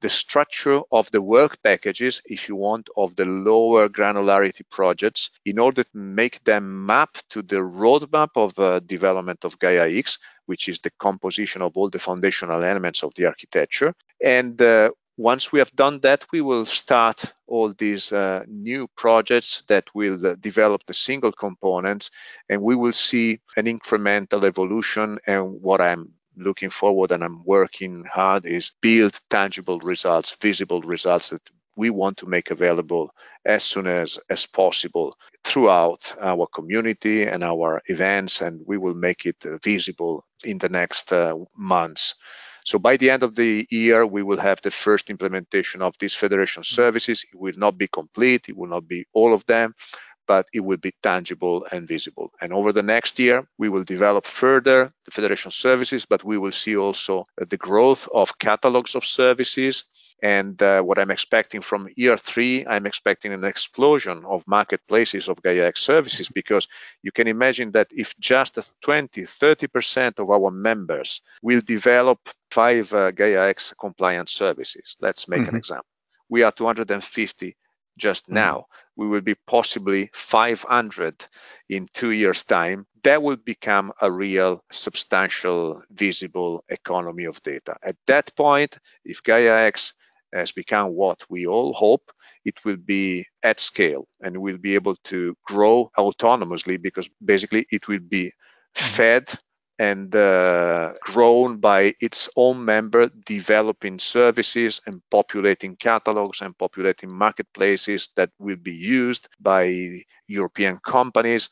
the 0.00 0.08
structure 0.08 0.80
of 0.90 1.10
the 1.10 1.22
work 1.22 1.62
packages, 1.62 2.22
if 2.24 2.48
you 2.48 2.56
want, 2.56 2.88
of 2.96 3.16
the 3.16 3.24
lower 3.24 3.88
granularity 3.88 4.62
projects 4.70 5.30
in 5.44 5.58
order 5.58 5.84
to 5.84 5.96
make 5.96 6.42
them 6.44 6.86
map 6.86 7.16
to 7.30 7.42
the 7.42 7.56
roadmap 7.56 8.30
of 8.36 8.58
uh, 8.58 8.80
development 8.80 9.44
of 9.44 9.58
Gaia 9.58 9.88
X, 9.88 10.18
which 10.46 10.68
is 10.68 10.80
the 10.80 10.90
composition 10.98 11.62
of 11.62 11.76
all 11.76 11.90
the 11.90 11.98
foundational 11.98 12.62
elements 12.62 13.02
of 13.02 13.12
the 13.14 13.26
architecture. 13.26 13.94
And 14.22 14.60
uh, 14.60 14.90
once 15.16 15.52
we 15.52 15.58
have 15.58 15.70
done 15.76 16.00
that, 16.00 16.24
we 16.32 16.40
will 16.40 16.64
start 16.64 17.34
all 17.46 17.74
these 17.76 18.10
uh, 18.10 18.42
new 18.48 18.88
projects 18.96 19.62
that 19.68 19.84
will 19.94 20.24
uh, 20.26 20.34
develop 20.40 20.82
the 20.86 20.94
single 20.94 21.32
components, 21.32 22.10
and 22.48 22.62
we 22.62 22.74
will 22.74 22.92
see 22.92 23.40
an 23.56 23.66
incremental 23.66 24.44
evolution. 24.44 25.18
And 25.26 25.60
what 25.60 25.80
I'm 25.82 26.14
looking 26.42 26.70
forward 26.70 27.12
and 27.12 27.22
I'm 27.22 27.44
working 27.44 28.04
hard 28.04 28.46
is 28.46 28.72
build 28.80 29.18
tangible 29.28 29.78
results, 29.80 30.36
visible 30.40 30.80
results 30.82 31.30
that 31.30 31.42
we 31.76 31.90
want 31.90 32.18
to 32.18 32.26
make 32.26 32.50
available 32.50 33.14
as 33.44 33.62
soon 33.62 33.86
as, 33.86 34.18
as 34.28 34.46
possible 34.46 35.16
throughout 35.44 36.14
our 36.20 36.46
community 36.46 37.24
and 37.24 37.42
our 37.42 37.80
events, 37.86 38.40
and 38.40 38.60
we 38.66 38.76
will 38.76 38.94
make 38.94 39.24
it 39.24 39.36
uh, 39.46 39.56
visible 39.62 40.24
in 40.44 40.58
the 40.58 40.68
next 40.68 41.12
uh, 41.12 41.34
months. 41.56 42.16
So 42.64 42.78
by 42.78 42.98
the 42.98 43.10
end 43.10 43.22
of 43.22 43.34
the 43.34 43.66
year, 43.70 44.04
we 44.04 44.22
will 44.22 44.38
have 44.38 44.60
the 44.60 44.70
first 44.70 45.10
implementation 45.10 45.80
of 45.80 45.94
these 45.98 46.14
federation 46.14 46.62
services. 46.62 47.24
It 47.24 47.38
will 47.38 47.56
not 47.56 47.78
be 47.78 47.88
complete, 47.88 48.48
it 48.48 48.56
will 48.56 48.68
not 48.68 48.86
be 48.86 49.06
all 49.12 49.32
of 49.32 49.46
them, 49.46 49.74
but 50.30 50.46
it 50.52 50.60
will 50.60 50.76
be 50.88 50.94
tangible 51.02 51.66
and 51.72 51.88
visible. 51.88 52.30
And 52.40 52.52
over 52.52 52.70
the 52.72 52.84
next 52.84 53.18
year, 53.18 53.48
we 53.58 53.68
will 53.68 53.82
develop 53.82 54.24
further 54.26 54.92
the 55.04 55.10
federation 55.10 55.50
services, 55.50 56.06
but 56.06 56.22
we 56.22 56.38
will 56.38 56.52
see 56.52 56.76
also 56.76 57.24
the 57.36 57.56
growth 57.56 58.08
of 58.14 58.38
catalogs 58.38 58.94
of 58.94 59.04
services 59.04 59.82
and 60.22 60.62
uh, 60.62 60.82
what 60.82 61.00
I'm 61.00 61.10
expecting 61.10 61.62
from 61.62 61.88
year 61.96 62.16
three, 62.16 62.64
I'm 62.64 62.86
expecting 62.86 63.32
an 63.32 63.42
explosion 63.42 64.24
of 64.24 64.46
marketplaces 64.46 65.28
of 65.28 65.42
GaiaX 65.42 65.78
services 65.78 66.28
because 66.28 66.68
you 67.02 67.10
can 67.10 67.26
imagine 67.26 67.72
that 67.72 67.88
if 67.90 68.08
just 68.20 68.56
20, 68.82 69.22
30% 69.22 70.18
of 70.20 70.30
our 70.30 70.52
members 70.52 71.22
will 71.42 71.62
develop 71.76 72.20
five 72.52 72.92
uh, 72.92 73.10
GaiaX 73.10 73.72
compliant 73.80 74.28
services, 74.28 74.96
let's 75.00 75.26
make 75.26 75.40
mm-hmm. 75.40 75.48
an 75.48 75.56
example. 75.56 75.90
We 76.28 76.44
are 76.44 76.52
250 76.52 77.56
just 77.96 78.24
mm-hmm. 78.24 78.34
now. 78.34 78.66
We 78.96 79.06
will 79.08 79.20
be 79.20 79.36
possibly 79.46 80.10
500 80.12 81.26
in 81.68 81.88
two 81.92 82.10
years' 82.10 82.44
time. 82.44 82.86
That 83.04 83.22
will 83.22 83.36
become 83.36 83.92
a 84.00 84.10
real, 84.10 84.62
substantial, 84.70 85.82
visible 85.90 86.64
economy 86.68 87.24
of 87.24 87.42
data. 87.42 87.76
At 87.82 87.96
that 88.06 88.34
point, 88.36 88.78
if 89.04 89.22
Gaia 89.22 89.66
X 89.66 89.94
has 90.32 90.52
become 90.52 90.94
what 90.94 91.24
we 91.28 91.46
all 91.46 91.72
hope, 91.72 92.12
it 92.44 92.64
will 92.64 92.76
be 92.76 93.26
at 93.42 93.60
scale 93.60 94.06
and 94.20 94.36
we'll 94.38 94.58
be 94.58 94.74
able 94.74 94.96
to 95.04 95.36
grow 95.44 95.90
autonomously 95.96 96.80
because 96.80 97.08
basically 97.24 97.66
it 97.70 97.88
will 97.88 98.00
be 98.00 98.26
mm-hmm. 98.26 98.84
fed 98.84 99.28
and 99.80 100.14
uh, 100.14 100.92
grown 101.00 101.56
by 101.56 101.94
its 102.00 102.28
own 102.36 102.62
member 102.66 103.10
developing 103.24 103.98
services 103.98 104.82
and 104.86 105.00
populating 105.10 105.74
catalogs 105.74 106.42
and 106.42 106.54
populating 106.58 107.10
marketplaces 107.10 108.10
that 108.14 108.28
will 108.38 108.58
be 108.62 108.72
used 108.72 109.26
by 109.40 110.04
European 110.26 110.78
companies. 110.84 111.48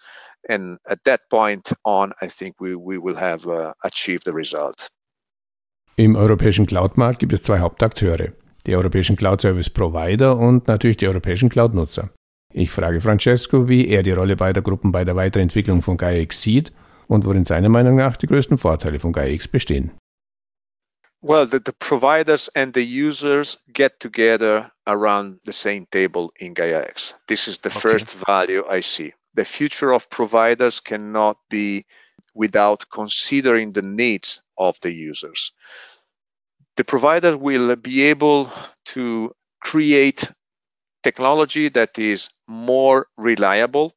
And 0.47 0.79
at 0.87 0.99
that 1.05 1.21
point 1.31 1.73
on, 1.85 2.13
I 2.21 2.29
think 2.29 2.61
we, 2.61 2.75
we 2.75 2.99
will 2.99 3.17
have 3.17 3.47
uh, 3.47 3.73
achieved 3.83 4.25
the 4.27 4.35
result. 4.35 4.91
Im 5.97 6.15
europäischen 6.15 6.67
Cloud-Markt 6.67 7.21
gibt 7.21 7.33
es 7.33 7.43
zwei 7.43 7.61
Hauptakteure, 7.61 8.35
die 8.67 8.77
europäischen 8.77 9.17
Cloud-Service-Provider 9.17 10.37
und 10.37 10.69
natürlich 10.69 10.99
die 10.99 11.09
europäischen 11.09 11.49
Cloud-Nutzer. 11.49 12.11
Ich 12.53 12.71
frage 12.71 13.01
Francesco, 13.01 13.69
wie 13.69 13.89
er 13.89 14.03
die 14.03 14.13
Rolle 14.13 14.37
beider 14.37 14.61
Gruppen 14.61 14.93
bei 14.93 15.05
der 15.05 15.17
Weiterentwicklung 15.17 15.81
von 15.81 15.97
GaiaX 15.97 16.43
sieht 16.43 16.73
und 17.09 17.25
worin 17.25 17.45
seiner 17.45 17.69
Meinung 17.69 17.97
nach 17.97 18.17
die 18.17 18.27
größten 18.27 18.59
Vorteile 18.59 19.01
von 19.01 19.13
GaiaX 19.13 19.49
bestehen. 19.49 19.91
Well, 21.21 21.47
the, 21.47 21.59
the, 21.59 21.73
providers 21.73 22.49
and 22.55 22.73
the 22.75 22.85
users 22.85 23.59
get 23.73 23.99
together 23.99 24.71
around 24.87 25.41
the 25.45 25.53
same 25.53 25.87
table 25.91 26.31
in 26.39 26.55
GaiaX. 26.55 27.15
This 27.27 27.49
is 27.49 27.59
the 27.59 27.71
okay. 27.71 27.81
first 27.81 28.07
value 28.25 28.65
I 28.69 28.83
see. 28.83 29.15
The 29.35 29.45
future 29.45 29.93
of 29.93 30.09
providers 30.11 30.79
cannot 30.79 31.39
be 31.51 31.87
without 32.35 32.87
considering 32.89 33.73
the 33.73 33.83
needs 33.83 34.43
of 34.57 34.79
the 34.81 34.93
users. 34.93 35.53
The 36.77 36.85
provider 36.85 37.37
will 37.37 37.75
be 37.75 38.03
able 38.03 38.53
to 38.95 39.33
create 39.61 40.31
technology 41.03 41.69
that 41.71 41.99
is 41.99 42.31
more 42.47 43.09
reliable, 43.17 43.93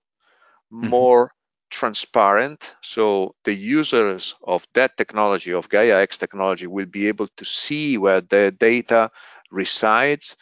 mm-hmm. 0.74 0.90
more 0.90 1.32
transparent. 1.72 2.76
So 2.82 3.36
the 3.44 3.54
users 3.54 4.36
of 4.44 4.68
that 4.74 4.98
technology, 4.98 5.54
of 5.54 5.70
Gaia 5.70 6.02
X 6.02 6.18
technology, 6.18 6.68
will 6.68 6.86
be 6.86 7.08
able 7.08 7.28
to 7.38 7.46
see 7.46 7.98
where 7.98 8.22
the 8.22 8.52
data 8.52 9.10
resides, 9.50 10.36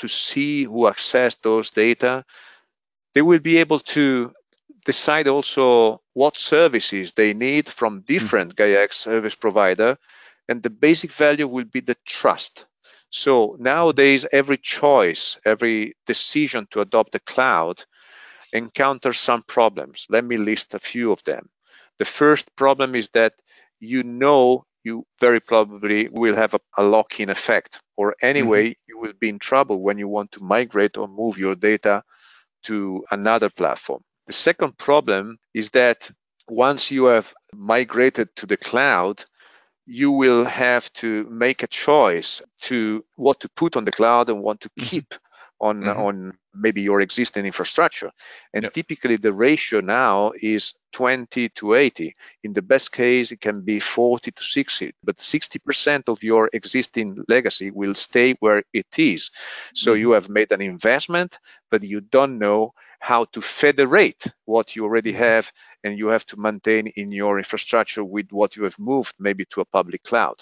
to 0.00 0.08
see 0.08 0.64
who 0.64 0.88
access 0.88 1.36
those 1.36 1.70
data. 1.70 2.24
They 3.14 3.22
will 3.22 3.38
be 3.38 3.58
able 3.58 3.80
to 3.94 4.32
decide 4.84 5.28
also 5.28 6.00
what 6.14 6.38
services 6.38 7.12
they 7.12 7.34
need 7.34 7.68
from 7.68 8.00
different 8.00 8.56
mm-hmm. 8.56 8.72
Gaia 8.72 8.82
X 8.84 8.96
service 8.96 9.34
provider. 9.34 9.98
And 10.48 10.62
the 10.62 10.70
basic 10.70 11.12
value 11.12 11.46
will 11.46 11.66
be 11.66 11.80
the 11.80 11.96
trust. 12.04 12.66
So 13.10 13.56
nowadays, 13.58 14.26
every 14.32 14.56
choice, 14.56 15.38
every 15.44 15.96
decision 16.06 16.66
to 16.70 16.80
adopt 16.80 17.12
the 17.12 17.20
cloud 17.20 17.84
encounter 18.52 19.12
some 19.12 19.42
problems. 19.42 20.06
Let 20.08 20.24
me 20.24 20.36
list 20.36 20.74
a 20.74 20.78
few 20.78 21.12
of 21.12 21.22
them. 21.24 21.48
The 21.98 22.04
first 22.04 22.54
problem 22.56 22.94
is 22.94 23.08
that 23.10 23.34
you 23.78 24.02
know 24.02 24.64
you 24.84 25.04
very 25.20 25.40
probably 25.40 26.08
will 26.08 26.36
have 26.36 26.54
a, 26.54 26.60
a 26.76 26.82
lock 26.82 27.20
in 27.20 27.28
effect, 27.28 27.80
or 27.96 28.16
anyway, 28.22 28.70
mm-hmm. 28.70 28.88
you 28.88 28.98
will 28.98 29.12
be 29.18 29.28
in 29.28 29.38
trouble 29.38 29.80
when 29.82 29.98
you 29.98 30.08
want 30.08 30.32
to 30.32 30.42
migrate 30.42 30.96
or 30.96 31.06
move 31.06 31.38
your 31.38 31.54
data 31.54 32.02
to 32.64 33.04
another 33.10 33.50
platform. 33.50 34.02
The 34.26 34.32
second 34.32 34.78
problem 34.78 35.38
is 35.54 35.70
that 35.70 36.10
once 36.48 36.90
you 36.90 37.06
have 37.06 37.32
migrated 37.52 38.34
to 38.36 38.46
the 38.46 38.56
cloud, 38.56 39.24
you 39.86 40.12
will 40.12 40.44
have 40.44 40.92
to 40.94 41.24
make 41.28 41.62
a 41.62 41.66
choice 41.66 42.42
to 42.62 43.04
what 43.16 43.40
to 43.40 43.48
put 43.50 43.76
on 43.76 43.84
the 43.84 43.92
cloud 43.92 44.28
and 44.30 44.42
what 44.42 44.60
to 44.60 44.68
mm-hmm. 44.70 44.86
keep 44.86 45.14
on 45.60 45.82
mm-hmm. 45.82 46.00
on 46.00 46.32
maybe 46.54 46.82
your 46.82 47.00
existing 47.00 47.46
infrastructure 47.46 48.10
and 48.52 48.64
yep. 48.64 48.72
typically 48.72 49.16
the 49.16 49.32
ratio 49.32 49.80
now 49.80 50.32
is 50.34 50.74
20 50.92 51.48
to 51.50 51.74
80 51.74 52.12
in 52.42 52.52
the 52.52 52.62
best 52.62 52.90
case 52.90 53.30
it 53.30 53.40
can 53.40 53.60
be 53.60 53.78
40 53.78 54.32
to 54.32 54.42
60 54.42 54.92
but 55.04 55.16
60% 55.18 56.08
of 56.08 56.22
your 56.24 56.50
existing 56.52 57.24
legacy 57.28 57.70
will 57.70 57.94
stay 57.94 58.34
where 58.40 58.64
it 58.72 58.98
is 58.98 59.30
so 59.74 59.92
mm-hmm. 59.92 60.00
you 60.00 60.10
have 60.12 60.28
made 60.28 60.50
an 60.50 60.60
investment 60.60 61.38
but 61.70 61.84
you 61.84 62.00
don't 62.00 62.38
know 62.38 62.72
how 62.98 63.24
to 63.26 63.40
federate 63.40 64.26
what 64.44 64.74
you 64.74 64.84
already 64.84 65.12
mm-hmm. 65.12 65.22
have 65.22 65.52
and 65.84 65.98
you 65.98 66.08
have 66.08 66.26
to 66.26 66.36
maintain 66.36 66.88
in 66.88 67.12
your 67.12 67.38
infrastructure 67.38 68.04
with 68.04 68.26
what 68.32 68.56
you 68.56 68.64
have 68.64 68.78
moved 68.78 69.14
maybe 69.18 69.44
to 69.44 69.60
a 69.60 69.64
public 69.64 70.02
cloud 70.02 70.36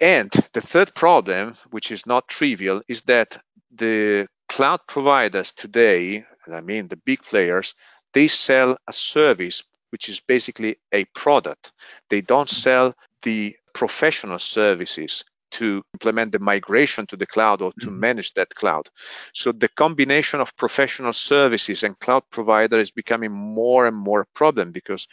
and 0.00 0.30
the 0.52 0.60
third 0.60 0.94
problem, 0.94 1.54
which 1.70 1.90
is 1.90 2.06
not 2.06 2.28
trivial, 2.28 2.82
is 2.88 3.02
that 3.02 3.40
the 3.74 4.26
cloud 4.48 4.80
providers 4.86 5.52
today, 5.52 6.24
I 6.50 6.60
mean 6.60 6.88
the 6.88 6.96
big 6.96 7.22
players, 7.22 7.74
they 8.14 8.28
sell 8.28 8.78
a 8.86 8.92
service 8.92 9.62
which 9.90 10.08
is 10.08 10.20
basically 10.20 10.76
a 10.92 11.04
product. 11.06 11.72
They 12.10 12.20
don't 12.20 12.48
sell 12.48 12.94
the 13.22 13.56
professional 13.72 14.38
services 14.38 15.24
to 15.50 15.82
implement 15.94 16.32
the 16.32 16.38
migration 16.38 17.06
to 17.06 17.16
the 17.16 17.26
cloud 17.26 17.62
or 17.62 17.72
to 17.80 17.86
mm-hmm. 17.86 18.00
manage 18.00 18.34
that 18.34 18.54
cloud. 18.54 18.88
So 19.32 19.52
the 19.52 19.68
combination 19.68 20.40
of 20.40 20.56
professional 20.56 21.14
services 21.14 21.82
and 21.82 21.98
cloud 21.98 22.24
provider 22.30 22.78
is 22.78 22.90
becoming 22.90 23.32
more 23.32 23.86
and 23.86 23.96
more 23.96 24.22
a 24.22 24.26
problem 24.34 24.72
because 24.72 25.08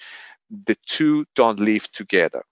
the 0.49 0.75
two 0.85 1.25
don't 1.35 1.59
live 1.59 1.89
together. 1.91 2.43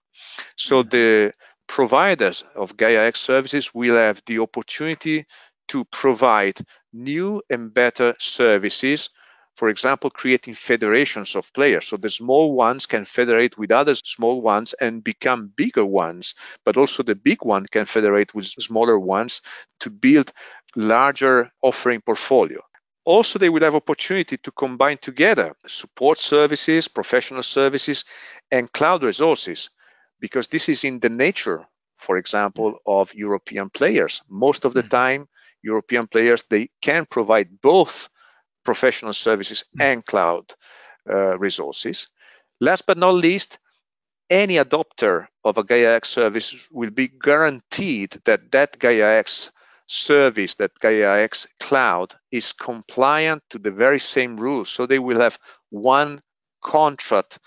So 0.56 0.84
the 0.84 1.34
providers 1.68 2.44
of 2.56 2.78
Gaia 2.78 3.06
X 3.08 3.20
services 3.20 3.74
will 3.74 3.96
have 3.96 4.22
the 4.26 4.40
opportunity 4.40 5.26
to 5.70 5.86
provide 5.86 6.60
new 6.92 7.42
and 7.50 7.74
better 7.74 8.16
services. 8.20 9.10
For 9.56 9.70
example, 9.70 10.10
creating 10.10 10.56
federations 10.56 11.36
of 11.36 11.54
players. 11.54 11.88
So 11.88 11.98
the 11.98 12.10
small 12.10 12.54
ones 12.54 12.88
can 12.88 13.06
federate 13.06 13.58
with 13.58 13.72
other 13.72 13.94
small 13.96 14.42
ones 14.42 14.74
and 14.74 15.04
become 15.04 15.52
bigger 15.56 15.86
ones, 15.86 16.34
but 16.66 16.76
also 16.76 17.04
the 17.04 17.16
big 17.16 17.44
one 17.44 17.66
can 17.68 17.86
federate 17.86 18.34
with 18.34 18.46
smaller 18.46 19.00
ones 19.00 19.42
to 19.82 19.90
build 19.92 20.32
larger 20.76 21.52
offering 21.62 22.02
portfolio. 22.02 22.62
Also, 23.06 23.38
they 23.38 23.50
will 23.50 23.64
have 23.64 23.76
opportunity 23.76 24.38
to 24.38 24.52
combine 24.52 24.98
together 24.98 25.56
support 25.68 26.20
services, 26.20 26.88
professional 26.88 27.44
services, 27.44 28.06
and 28.50 28.72
cloud 28.72 29.04
resources, 29.04 29.70
because 30.24 30.48
this 30.48 30.70
is 30.70 30.86
in 30.86 31.02
the 31.02 31.10
nature, 31.10 31.66
for 31.98 32.16
example, 32.16 32.80
of 32.86 33.14
European 33.14 33.70
players. 33.70 34.22
Most 34.30 34.64
of 34.64 34.74
the 34.74 34.84
mm. 34.84 34.90
time, 34.90 35.28
European 35.62 36.08
players, 36.08 36.44
they 36.44 36.70
can 36.82 37.06
provide 37.06 37.60
both 37.62 38.08
professional 38.64 39.12
services 39.12 39.66
mm. 39.76 39.84
and 39.84 40.06
cloud 40.06 40.46
uh, 41.10 41.38
resources. 41.38 42.08
Last 42.62 42.86
but 42.88 42.98
not 42.98 43.16
least, 43.16 43.60
any 44.30 44.56
adopter 44.56 45.28
of 45.44 45.58
a 45.58 45.64
GaiaX 45.66 46.06
service 46.06 46.56
will 46.72 46.92
be 46.92 47.10
guaranteed 47.10 48.12
that 48.24 48.50
that 48.54 48.80
GaiaX 48.80 49.52
service, 49.88 50.56
that 50.56 50.72
GaiaX 50.80 51.48
cloud, 51.60 52.16
is 52.32 52.54
compliant 52.54 53.44
to 53.50 53.60
the 53.60 53.72
very 53.72 54.00
same 54.00 54.38
rules. 54.38 54.70
So 54.70 54.86
they 54.86 55.00
will 55.00 55.20
have 55.20 55.38
one 55.70 56.22
contract 56.62 57.40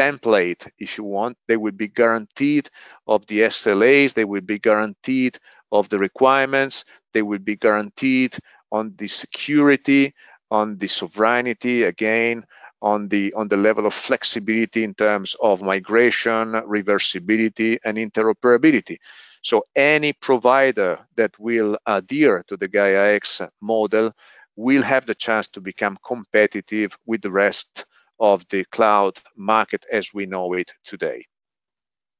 template, 0.00 0.68
if 0.78 0.96
you 0.96 1.04
want. 1.04 1.36
They 1.46 1.56
will 1.56 1.72
be 1.84 1.88
guaranteed 1.88 2.70
of 3.06 3.26
the 3.26 3.40
SLAs, 3.40 4.14
they 4.14 4.24
will 4.24 4.40
be 4.54 4.58
guaranteed 4.58 5.38
of 5.70 5.88
the 5.90 5.98
requirements, 5.98 6.84
they 7.12 7.22
will 7.22 7.44
be 7.52 7.56
guaranteed 7.56 8.36
on 8.72 8.94
the 8.96 9.08
security, 9.08 10.14
on 10.50 10.78
the 10.78 10.88
sovereignty, 10.88 11.82
again, 11.82 12.44
on 12.82 13.08
the 13.08 13.34
on 13.34 13.48
the 13.48 13.58
level 13.58 13.84
of 13.86 13.92
flexibility 13.94 14.84
in 14.84 14.94
terms 14.94 15.36
of 15.40 15.62
migration, 15.62 16.52
reversibility, 16.76 17.78
and 17.84 17.98
interoperability. 17.98 18.96
So 19.42 19.64
any 19.76 20.12
provider 20.14 20.92
that 21.16 21.38
will 21.38 21.78
adhere 21.86 22.44
to 22.48 22.56
the 22.56 22.68
Gaia 22.68 23.14
X 23.20 23.42
model 23.60 24.12
will 24.56 24.82
have 24.82 25.04
the 25.06 25.14
chance 25.14 25.48
to 25.48 25.60
become 25.60 25.98
competitive 26.02 26.96
with 27.06 27.20
the 27.22 27.30
rest 27.30 27.84
of 28.20 28.46
the 28.48 28.64
cloud 28.64 29.18
market 29.36 29.84
as 29.90 30.12
we 30.14 30.26
know 30.26 30.52
it 30.52 30.72
today. 30.84 31.26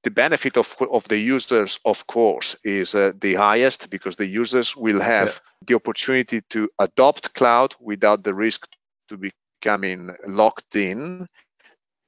The 0.03 0.11
benefit 0.11 0.57
of, 0.57 0.75
of 0.91 1.07
the 1.09 1.19
users, 1.19 1.79
of 1.85 2.07
course, 2.07 2.57
is 2.65 2.95
uh, 2.95 3.13
the 3.21 3.35
highest 3.35 3.91
because 3.91 4.17
the 4.17 4.27
users 4.27 4.75
will 4.75 5.01
have 5.01 5.29
yeah. 5.29 5.67
the 5.67 5.75
opportunity 5.75 6.41
to 6.51 6.71
adopt 6.79 7.35
cloud 7.35 7.75
without 7.79 8.25
the 8.25 8.33
risk 8.33 8.67
to 9.11 9.19
becoming 9.19 10.15
locked 10.27 10.75
in. 10.75 11.27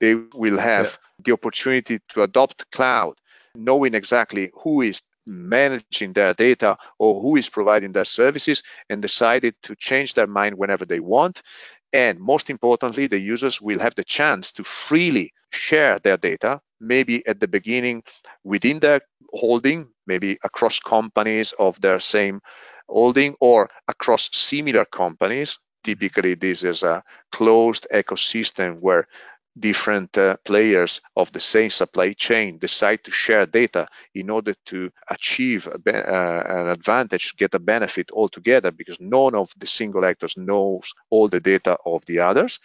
They 0.01 0.15
will 0.15 0.59
have 0.59 0.87
yeah. 0.87 1.23
the 1.25 1.33
opportunity 1.33 2.01
to 2.09 2.23
adopt 2.23 2.71
cloud 2.71 3.15
knowing 3.55 3.95
exactly 3.95 4.51
who 4.55 4.81
is 4.81 5.03
managing 5.27 6.13
their 6.13 6.35
data 6.35 6.77
or 6.99 7.21
who 7.21 7.37
is 7.37 7.49
providing 7.49 7.93
their 7.93 8.05
services 8.05 8.63
and 8.89 9.01
decided 9.01 9.55
to 9.63 9.77
change 9.77 10.15
their 10.15 10.27
mind 10.27 10.57
whenever 10.57 10.85
they 10.85 11.01
want. 11.01 11.43
And 11.93 12.19
most 12.21 12.51
importantly, 12.51 13.07
the 13.07 13.19
users 13.19 13.61
will 13.61 13.79
have 13.81 13.95
the 13.95 14.05
chance 14.05 14.53
to 14.53 14.65
freely 14.65 15.33
share 15.51 15.99
their 15.99 16.17
data, 16.17 16.61
maybe 16.81 17.27
at 17.27 17.41
the 17.41 17.49
beginning 17.49 18.03
within 18.45 18.81
their 18.81 19.03
holding, 19.33 19.89
maybe 20.07 20.39
across 20.43 20.81
companies 20.81 21.53
of 21.59 21.81
their 21.81 22.01
same 22.01 22.41
holding 22.89 23.35
or 23.41 23.71
across 23.89 24.31
similar 24.33 24.85
companies. 24.85 25.59
Typically, 25.85 26.35
this 26.35 26.63
is 26.63 26.83
a 26.83 27.03
closed 27.33 27.87
ecosystem 27.93 28.79
where 28.81 29.07
different 29.59 30.17
uh, 30.17 30.37
players 30.45 31.01
of 31.17 31.31
the 31.33 31.41
same 31.41 31.71
supply 31.71 32.13
chain 32.13 32.59
decide 32.59 33.05
to 33.05 33.11
share 33.11 33.47
data 33.47 33.87
in 34.15 34.31
order 34.31 34.55
to 34.67 34.91
achieve 35.09 35.69
be- 35.85 35.93
uh, 35.93 36.43
an 36.61 36.69
advantage, 36.69 37.35
get 37.37 37.55
a 37.55 37.59
benefit 37.59 38.11
altogether, 38.13 38.71
because 38.71 38.99
none 39.01 39.35
of 39.35 39.53
the 39.59 39.67
single 39.67 40.05
actors 40.05 40.37
knows 40.37 40.95
all 41.11 41.29
the 41.29 41.41
data 41.41 41.77
of 41.85 42.05
the 42.07 42.21
others. 42.21 42.61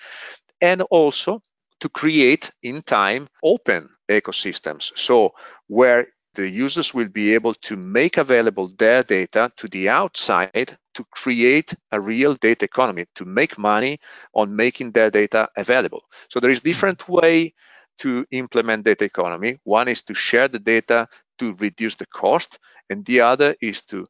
And 0.62 0.82
also 0.82 1.41
to 1.80 1.89
create 1.89 2.52
in 2.63 2.82
time 2.82 3.28
open 3.43 3.89
ecosystems. 4.10 4.97
So 4.97 5.34
where 5.67 6.08
the 6.34 6.50
users 6.50 6.93
will 6.93 7.10
be 7.10 7.34
able 7.34 7.54
to 7.56 7.76
make 7.76 8.17
available 8.17 8.69
their 8.78 9.04
data 9.04 9.52
to 9.58 9.67
the 9.67 9.89
outside 9.89 10.78
to 10.97 11.05
create 11.12 11.75
a 11.91 11.99
real 12.01 12.33
data 12.33 12.65
economy, 12.65 13.05
to 13.13 13.23
make 13.23 13.57
money 13.57 13.99
on 14.33 14.55
making 14.55 14.91
their 14.91 15.12
data 15.12 15.47
available. 15.55 16.01
So 16.29 16.39
there 16.39 16.49
is 16.49 16.62
different 16.62 17.07
way 17.07 17.53
to 17.99 18.25
implement 18.31 18.86
data 18.86 19.05
economy. 19.05 19.60
One 19.63 19.88
is 19.88 20.01
to 20.03 20.15
share 20.15 20.47
the 20.47 20.60
data 20.60 21.07
to 21.38 21.55
reduce 21.60 21.95
the 21.95 22.07
cost, 22.07 22.57
and 22.89 23.05
the 23.05 23.21
other 23.21 23.55
is 23.62 23.83
to 23.83 24.07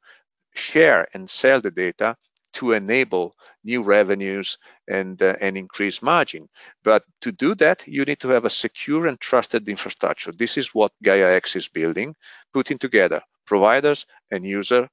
share 0.56 1.08
and 1.14 1.30
sell 1.30 1.60
the 1.60 1.72
data 1.72 2.16
to 2.54 2.72
enable 2.72 3.36
new 3.66 3.84
revenues 3.84 4.58
and, 4.88 5.22
uh, 5.22 5.36
and 5.42 5.58
increase 5.58 6.02
margin. 6.02 6.48
But 6.86 7.04
to 7.22 7.34
do 7.34 7.54
that, 7.56 7.84
you 7.86 8.06
need 8.06 8.22
to 8.22 8.30
have 8.30 8.46
a 8.46 8.50
secure 8.50 9.08
and 9.08 9.20
trusted 9.20 9.68
infrastructure. 9.68 10.32
This 10.32 10.58
is 10.58 10.74
what 10.74 10.94
GaiaX 11.04 11.58
is 11.58 11.68
building, 11.68 12.16
putting 12.54 12.80
together 12.80 13.22
providers 13.46 14.06
and 14.32 14.46
user 14.46 14.90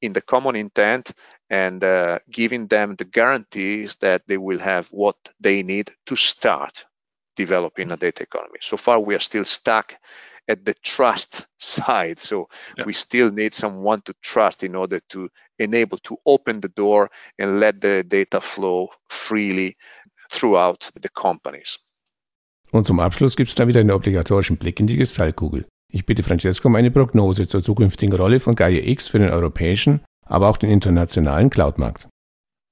in 0.00 0.12
the 0.12 0.20
common 0.20 0.56
intent 0.56 1.12
and 1.48 1.82
uh, 1.82 2.18
giving 2.30 2.66
them 2.68 2.96
the 2.96 3.04
guarantees 3.04 3.96
that 3.96 4.22
they 4.26 4.38
will 4.38 4.58
have 4.58 4.88
what 4.88 5.16
they 5.40 5.62
need 5.62 5.90
to 6.06 6.16
start 6.16 6.86
developing 7.36 7.90
a 7.90 7.96
data 7.96 8.22
economy. 8.22 8.58
So 8.60 8.76
far, 8.76 9.00
we 9.00 9.14
are 9.14 9.20
still 9.20 9.44
stuck 9.44 9.96
at 10.48 10.64
the 10.64 10.74
trust 10.82 11.46
side. 11.58 12.18
So 12.20 12.48
yeah. 12.76 12.84
we 12.84 12.92
still 12.92 13.30
need 13.30 13.54
someone 13.54 14.02
to 14.02 14.14
trust 14.22 14.62
in 14.62 14.74
order 14.74 15.00
to 15.10 15.28
enable 15.58 15.98
to 15.98 16.16
open 16.24 16.60
the 16.60 16.68
door 16.68 17.10
and 17.38 17.60
let 17.60 17.80
the 17.80 18.04
data 18.06 18.40
flow 18.40 18.88
freely 19.08 19.74
throughout 20.30 20.90
the 21.00 21.08
companies. 21.08 21.78
Und 22.72 22.86
zum 22.86 23.00
Abschluss 23.00 23.36
gibt 23.36 23.48
es 23.48 23.56
dann 23.56 23.66
wieder 23.66 23.80
einen 23.80 23.90
obligatorischen 23.90 24.56
Blick 24.56 24.78
in 24.78 24.86
die 24.86 24.96
Kristallkugel. 24.96 25.66
Ich 25.92 26.06
bitte 26.06 26.22
Francesco 26.22 26.68
um 26.68 26.76
eine 26.76 26.90
Prognose 26.90 27.48
zur 27.48 27.62
zukünftigen 27.62 28.14
Rolle 28.14 28.40
von 28.40 28.54
Gaia 28.54 28.82
X 28.82 29.08
für 29.08 29.18
den 29.18 29.30
europäischen, 29.30 30.00
aber 30.24 30.48
auch 30.48 30.56
den 30.56 30.70
internationalen 30.70 31.50
Cloudmarkt. 31.50 32.06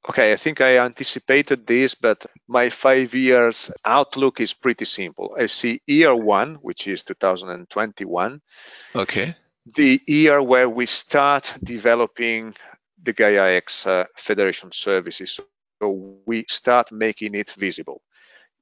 Okay, 0.05 0.33
I 0.33 0.37
think 0.37 0.61
I 0.61 0.79
anticipated 0.79 1.67
this, 1.67 1.95
but 1.95 2.27
my 2.47 2.71
five 2.71 3.15
years 3.15 3.71
outlook 3.85 4.41
is 4.41 4.55
pretty 4.55 4.87
simple. 4.87 5.35
I 5.37 5.49
see 5.49 5.83
year 5.87 6.15
one, 6.15 6.59
which 6.63 6.87
is 6.87 7.05
2021. 7.05 8.41
Okay. 8.95 9.35
The 9.67 10.01
year 10.07 10.41
where 10.41 10.71
we 10.71 10.87
start 10.87 11.53
developing 11.63 12.55
the 13.03 13.13
Gaia 13.13 13.57
X 13.57 13.87
uh, 13.87 14.07
Federation 14.17 14.73
services. 14.73 15.41
So 15.83 16.21
we 16.25 16.47
start 16.49 16.91
making 16.91 17.35
it 17.35 17.51
visible. 17.51 18.01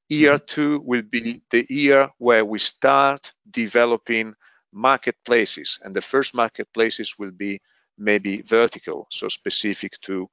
Year 0.08 0.38
two 0.38 0.80
will 0.84 1.02
be 1.02 1.42
the 1.50 1.66
year 1.68 2.10
where 2.18 2.44
we 2.44 2.60
start 2.60 3.32
developing 3.50 4.34
marketplaces, 4.72 5.80
and 5.82 5.96
the 5.96 6.02
first 6.02 6.34
marketplaces 6.34 7.18
will 7.18 7.32
be 7.32 7.60
maybe 7.98 8.42
vertical, 8.42 9.08
so 9.10 9.28
specific 9.28 10.00
to 10.02 10.28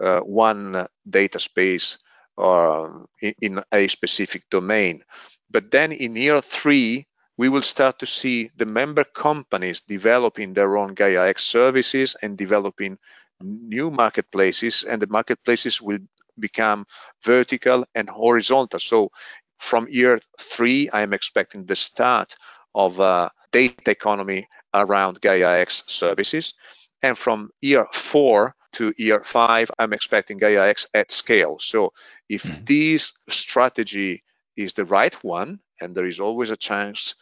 uh, 0.00 0.20
one 0.20 0.86
data 1.08 1.38
space 1.38 1.98
or 2.36 3.06
in, 3.20 3.34
in 3.42 3.62
a 3.72 3.88
specific 3.88 4.48
domain. 4.50 5.02
But 5.50 5.70
then 5.70 5.92
in 5.92 6.16
year 6.16 6.40
three, 6.40 7.06
we 7.36 7.48
will 7.48 7.62
start 7.62 7.98
to 7.98 8.06
see 8.06 8.50
the 8.56 8.66
member 8.66 9.04
companies 9.04 9.82
developing 9.82 10.54
their 10.54 10.76
own 10.76 10.94
Gaia 10.94 11.28
X 11.28 11.44
services 11.44 12.16
and 12.22 12.38
developing 12.38 12.98
new 13.42 13.90
marketplaces, 13.90 14.84
and 14.84 15.02
the 15.02 15.06
marketplaces 15.06 15.82
will 15.82 15.98
become 16.38 16.86
vertical 17.24 17.84
and 17.94 18.08
horizontal. 18.08 18.80
So 18.80 19.10
from 19.58 19.88
year 19.90 20.20
three, 20.38 20.88
I 20.90 21.02
am 21.02 21.12
expecting 21.12 21.66
the 21.66 21.76
start 21.76 22.36
of 22.74 23.00
a 23.00 23.30
data 23.52 23.90
economy 23.90 24.48
around 24.72 25.20
Gaia 25.20 25.60
X 25.60 25.84
services. 25.86 26.54
And 27.02 27.16
from 27.16 27.50
year 27.60 27.86
four, 27.92 28.54
to 28.72 28.92
year 28.96 29.22
five, 29.24 29.70
I'm 29.78 29.92
expecting 29.92 30.38
Gaia 30.38 30.68
X 30.68 30.86
at 30.94 31.10
scale. 31.10 31.58
So 31.58 31.92
if 32.28 32.42
mm-hmm. 32.42 32.64
this 32.64 33.12
strategy 33.28 34.22
is 34.56 34.74
the 34.74 34.84
right 34.84 35.14
one, 35.24 35.60
and 35.80 35.94
there 35.94 36.06
is 36.06 36.20
always 36.20 36.50
a 36.50 36.56
chance 36.56 37.14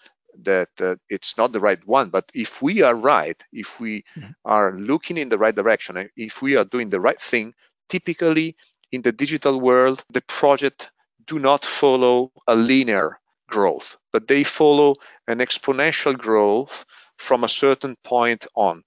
that 0.43 0.69
uh, 0.81 0.97
it's 1.09 1.39
not 1.39 1.53
the 1.53 1.61
right 1.61 1.87
one, 1.87 2.11
but 2.11 2.31
if 2.35 2.61
we 2.61 2.83
are 2.83 2.95
right, 2.95 3.43
if 3.53 3.81
we 3.81 4.05
mm-hmm. 4.17 4.31
are 4.45 4.77
looking 4.77 5.17
in 5.19 5.29
the 5.29 5.39
right 5.39 5.55
direction, 5.55 6.11
if 6.17 6.43
we 6.43 6.57
are 6.57 6.65
doing 6.65 6.91
the 6.91 7.01
right 7.01 7.21
thing, 7.21 7.55
typically 7.89 8.57
in 8.93 9.03
the 9.03 9.13
digital 9.13 9.61
world, 9.61 10.03
the 10.11 10.23
project 10.23 10.91
do 11.27 11.39
not 11.39 11.65
follow 11.65 12.31
a 12.47 12.55
linear 12.55 13.19
growth, 13.49 13.97
but 14.13 14.29
they 14.29 14.45
follow 14.45 14.95
an 15.27 15.39
exponential 15.39 16.17
growth 16.17 16.85
from 17.17 17.45
a 17.45 17.49
certain 17.49 17.97
point 18.05 18.47
on 18.55 18.85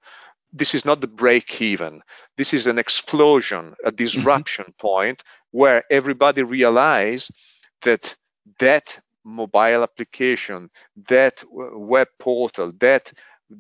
this 0.52 0.74
is 0.74 0.86
not 0.86 1.02
the 1.02 1.08
break 1.08 1.62
even. 1.62 2.02
This 2.38 2.54
is 2.54 2.68
an 2.68 2.80
explosion, 2.80 3.76
a 3.84 3.92
disruption 3.92 4.66
mm-hmm. 4.66 4.88
point 4.88 5.24
where 5.52 5.84
everybody 5.90 6.44
realize 6.44 7.32
that 7.84 8.16
that 8.60 9.00
mobile 9.24 9.84
application, 9.84 10.70
that 11.08 11.44
web 11.52 12.08
portal, 12.18 12.72
that 12.80 13.12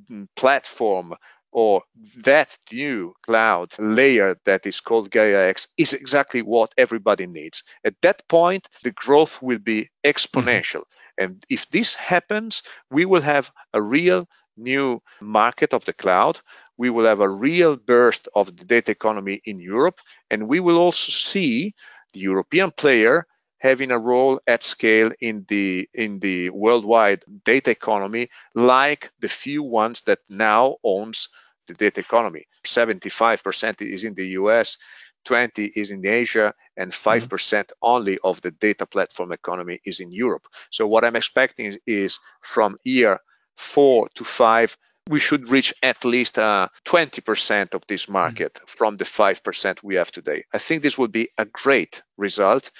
mm, 0.10 0.28
platform, 0.36 1.14
or 1.52 1.84
that 2.18 2.58
new 2.72 3.14
cloud 3.26 3.74
layer 3.80 4.38
that 4.46 4.66
is 4.66 4.80
called 4.80 5.12
Gaia 5.12 5.50
X 5.50 5.68
is 5.78 5.94
exactly 5.94 6.42
what 6.42 6.74
everybody 6.78 7.26
needs. 7.28 7.64
At 7.84 7.96
that 8.02 8.28
point, 8.28 8.68
the 8.84 8.92
growth 8.92 9.42
will 9.42 9.60
be 9.60 9.90
exponential. 10.04 10.84
Mm-hmm. 10.84 11.24
And 11.24 11.44
if 11.50 11.70
this 11.70 11.96
happens, 11.96 12.64
we 12.92 13.06
will 13.06 13.22
have 13.22 13.52
a 13.74 13.82
real 13.82 14.28
new 14.56 15.02
market 15.22 15.74
of 15.74 15.86
the 15.86 15.94
cloud 15.94 16.40
we 16.80 16.90
will 16.90 17.06
have 17.06 17.20
a 17.20 17.30
real 17.30 17.76
burst 17.76 18.30
of 18.34 18.56
the 18.56 18.64
data 18.64 18.92
economy 18.92 19.42
in 19.44 19.60
Europe, 19.60 20.00
and 20.32 20.48
we 20.48 20.62
will 20.62 20.78
also 20.78 21.12
see 21.12 21.74
the 22.14 22.22
European 22.22 22.72
player 22.72 23.28
having 23.60 23.92
a 23.92 24.00
role 24.00 24.40
at 24.48 24.64
scale 24.64 25.12
in 25.20 25.46
the 25.48 25.88
in 25.94 26.20
the 26.20 26.50
worldwide 26.50 27.24
data 27.46 27.72
economy, 27.72 28.30
like 28.56 29.12
the 29.20 29.30
few 29.30 29.64
ones 29.64 30.02
that 30.02 30.20
now 30.30 30.78
owns 30.84 31.30
the 31.68 31.74
data 31.76 32.02
economy. 32.02 32.48
75% 32.66 33.82
is 33.82 34.04
in 34.04 34.16
the 34.16 34.28
US, 34.40 34.78
20 35.26 35.66
is 35.66 35.92
in 35.92 36.06
Asia, 36.06 36.54
and 36.76 36.92
5% 36.92 36.96
mm-hmm. 36.96 37.28
percent 37.28 37.72
only 37.82 38.18
of 38.24 38.42
the 38.42 38.52
data 38.52 38.86
platform 38.86 39.32
economy 39.32 39.80
is 39.86 40.00
in 40.00 40.12
Europe. 40.12 40.48
So 40.72 40.88
what 40.88 41.06
I'm 41.06 41.16
expecting 41.16 41.68
is, 41.68 41.78
is 41.86 42.20
from 42.42 42.78
year 42.84 43.20
four 43.56 44.10
to 44.16 44.24
five 44.24 44.76
we 45.08 45.20
should 45.20 45.52
reach 45.52 45.74
at 45.82 46.06
least 46.06 46.38
uh, 46.38 46.68
20% 46.86 47.74
of 47.74 47.82
this 47.88 48.08
market 48.10 48.54
mm-hmm. 48.54 48.66
from 48.68 48.98
the 48.98 49.06
5% 49.06 49.84
we 49.84 49.96
have 49.96 50.12
today. 50.12 50.44
I 50.54 50.58
think 50.58 50.82
this 50.82 50.98
would 50.98 51.12
be 51.12 51.30
a 51.38 51.46
great 51.46 52.04
result 52.18 52.72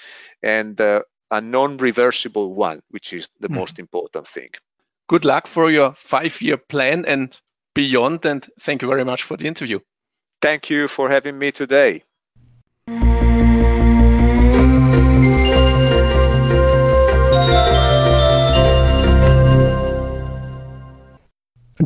and 0.42 0.80
uh, 0.80 1.02
a 1.30 1.40
non 1.40 1.76
reversible 1.76 2.54
one, 2.54 2.80
which 2.90 3.12
is 3.12 3.28
the 3.40 3.48
mm-hmm. 3.48 3.58
most 3.58 3.78
important 3.78 4.26
thing. 4.26 4.50
Good 5.08 5.24
luck 5.24 5.46
for 5.46 5.70
your 5.70 5.94
five 5.94 6.40
year 6.40 6.56
plan 6.56 7.04
and 7.04 7.36
beyond. 7.74 8.24
And 8.26 8.48
thank 8.60 8.82
you 8.82 8.88
very 8.88 9.04
much 9.04 9.22
for 9.22 9.36
the 9.36 9.46
interview. 9.46 9.80
Thank 10.40 10.70
you 10.70 10.88
for 10.88 11.10
having 11.10 11.38
me 11.38 11.52
today. 11.52 12.04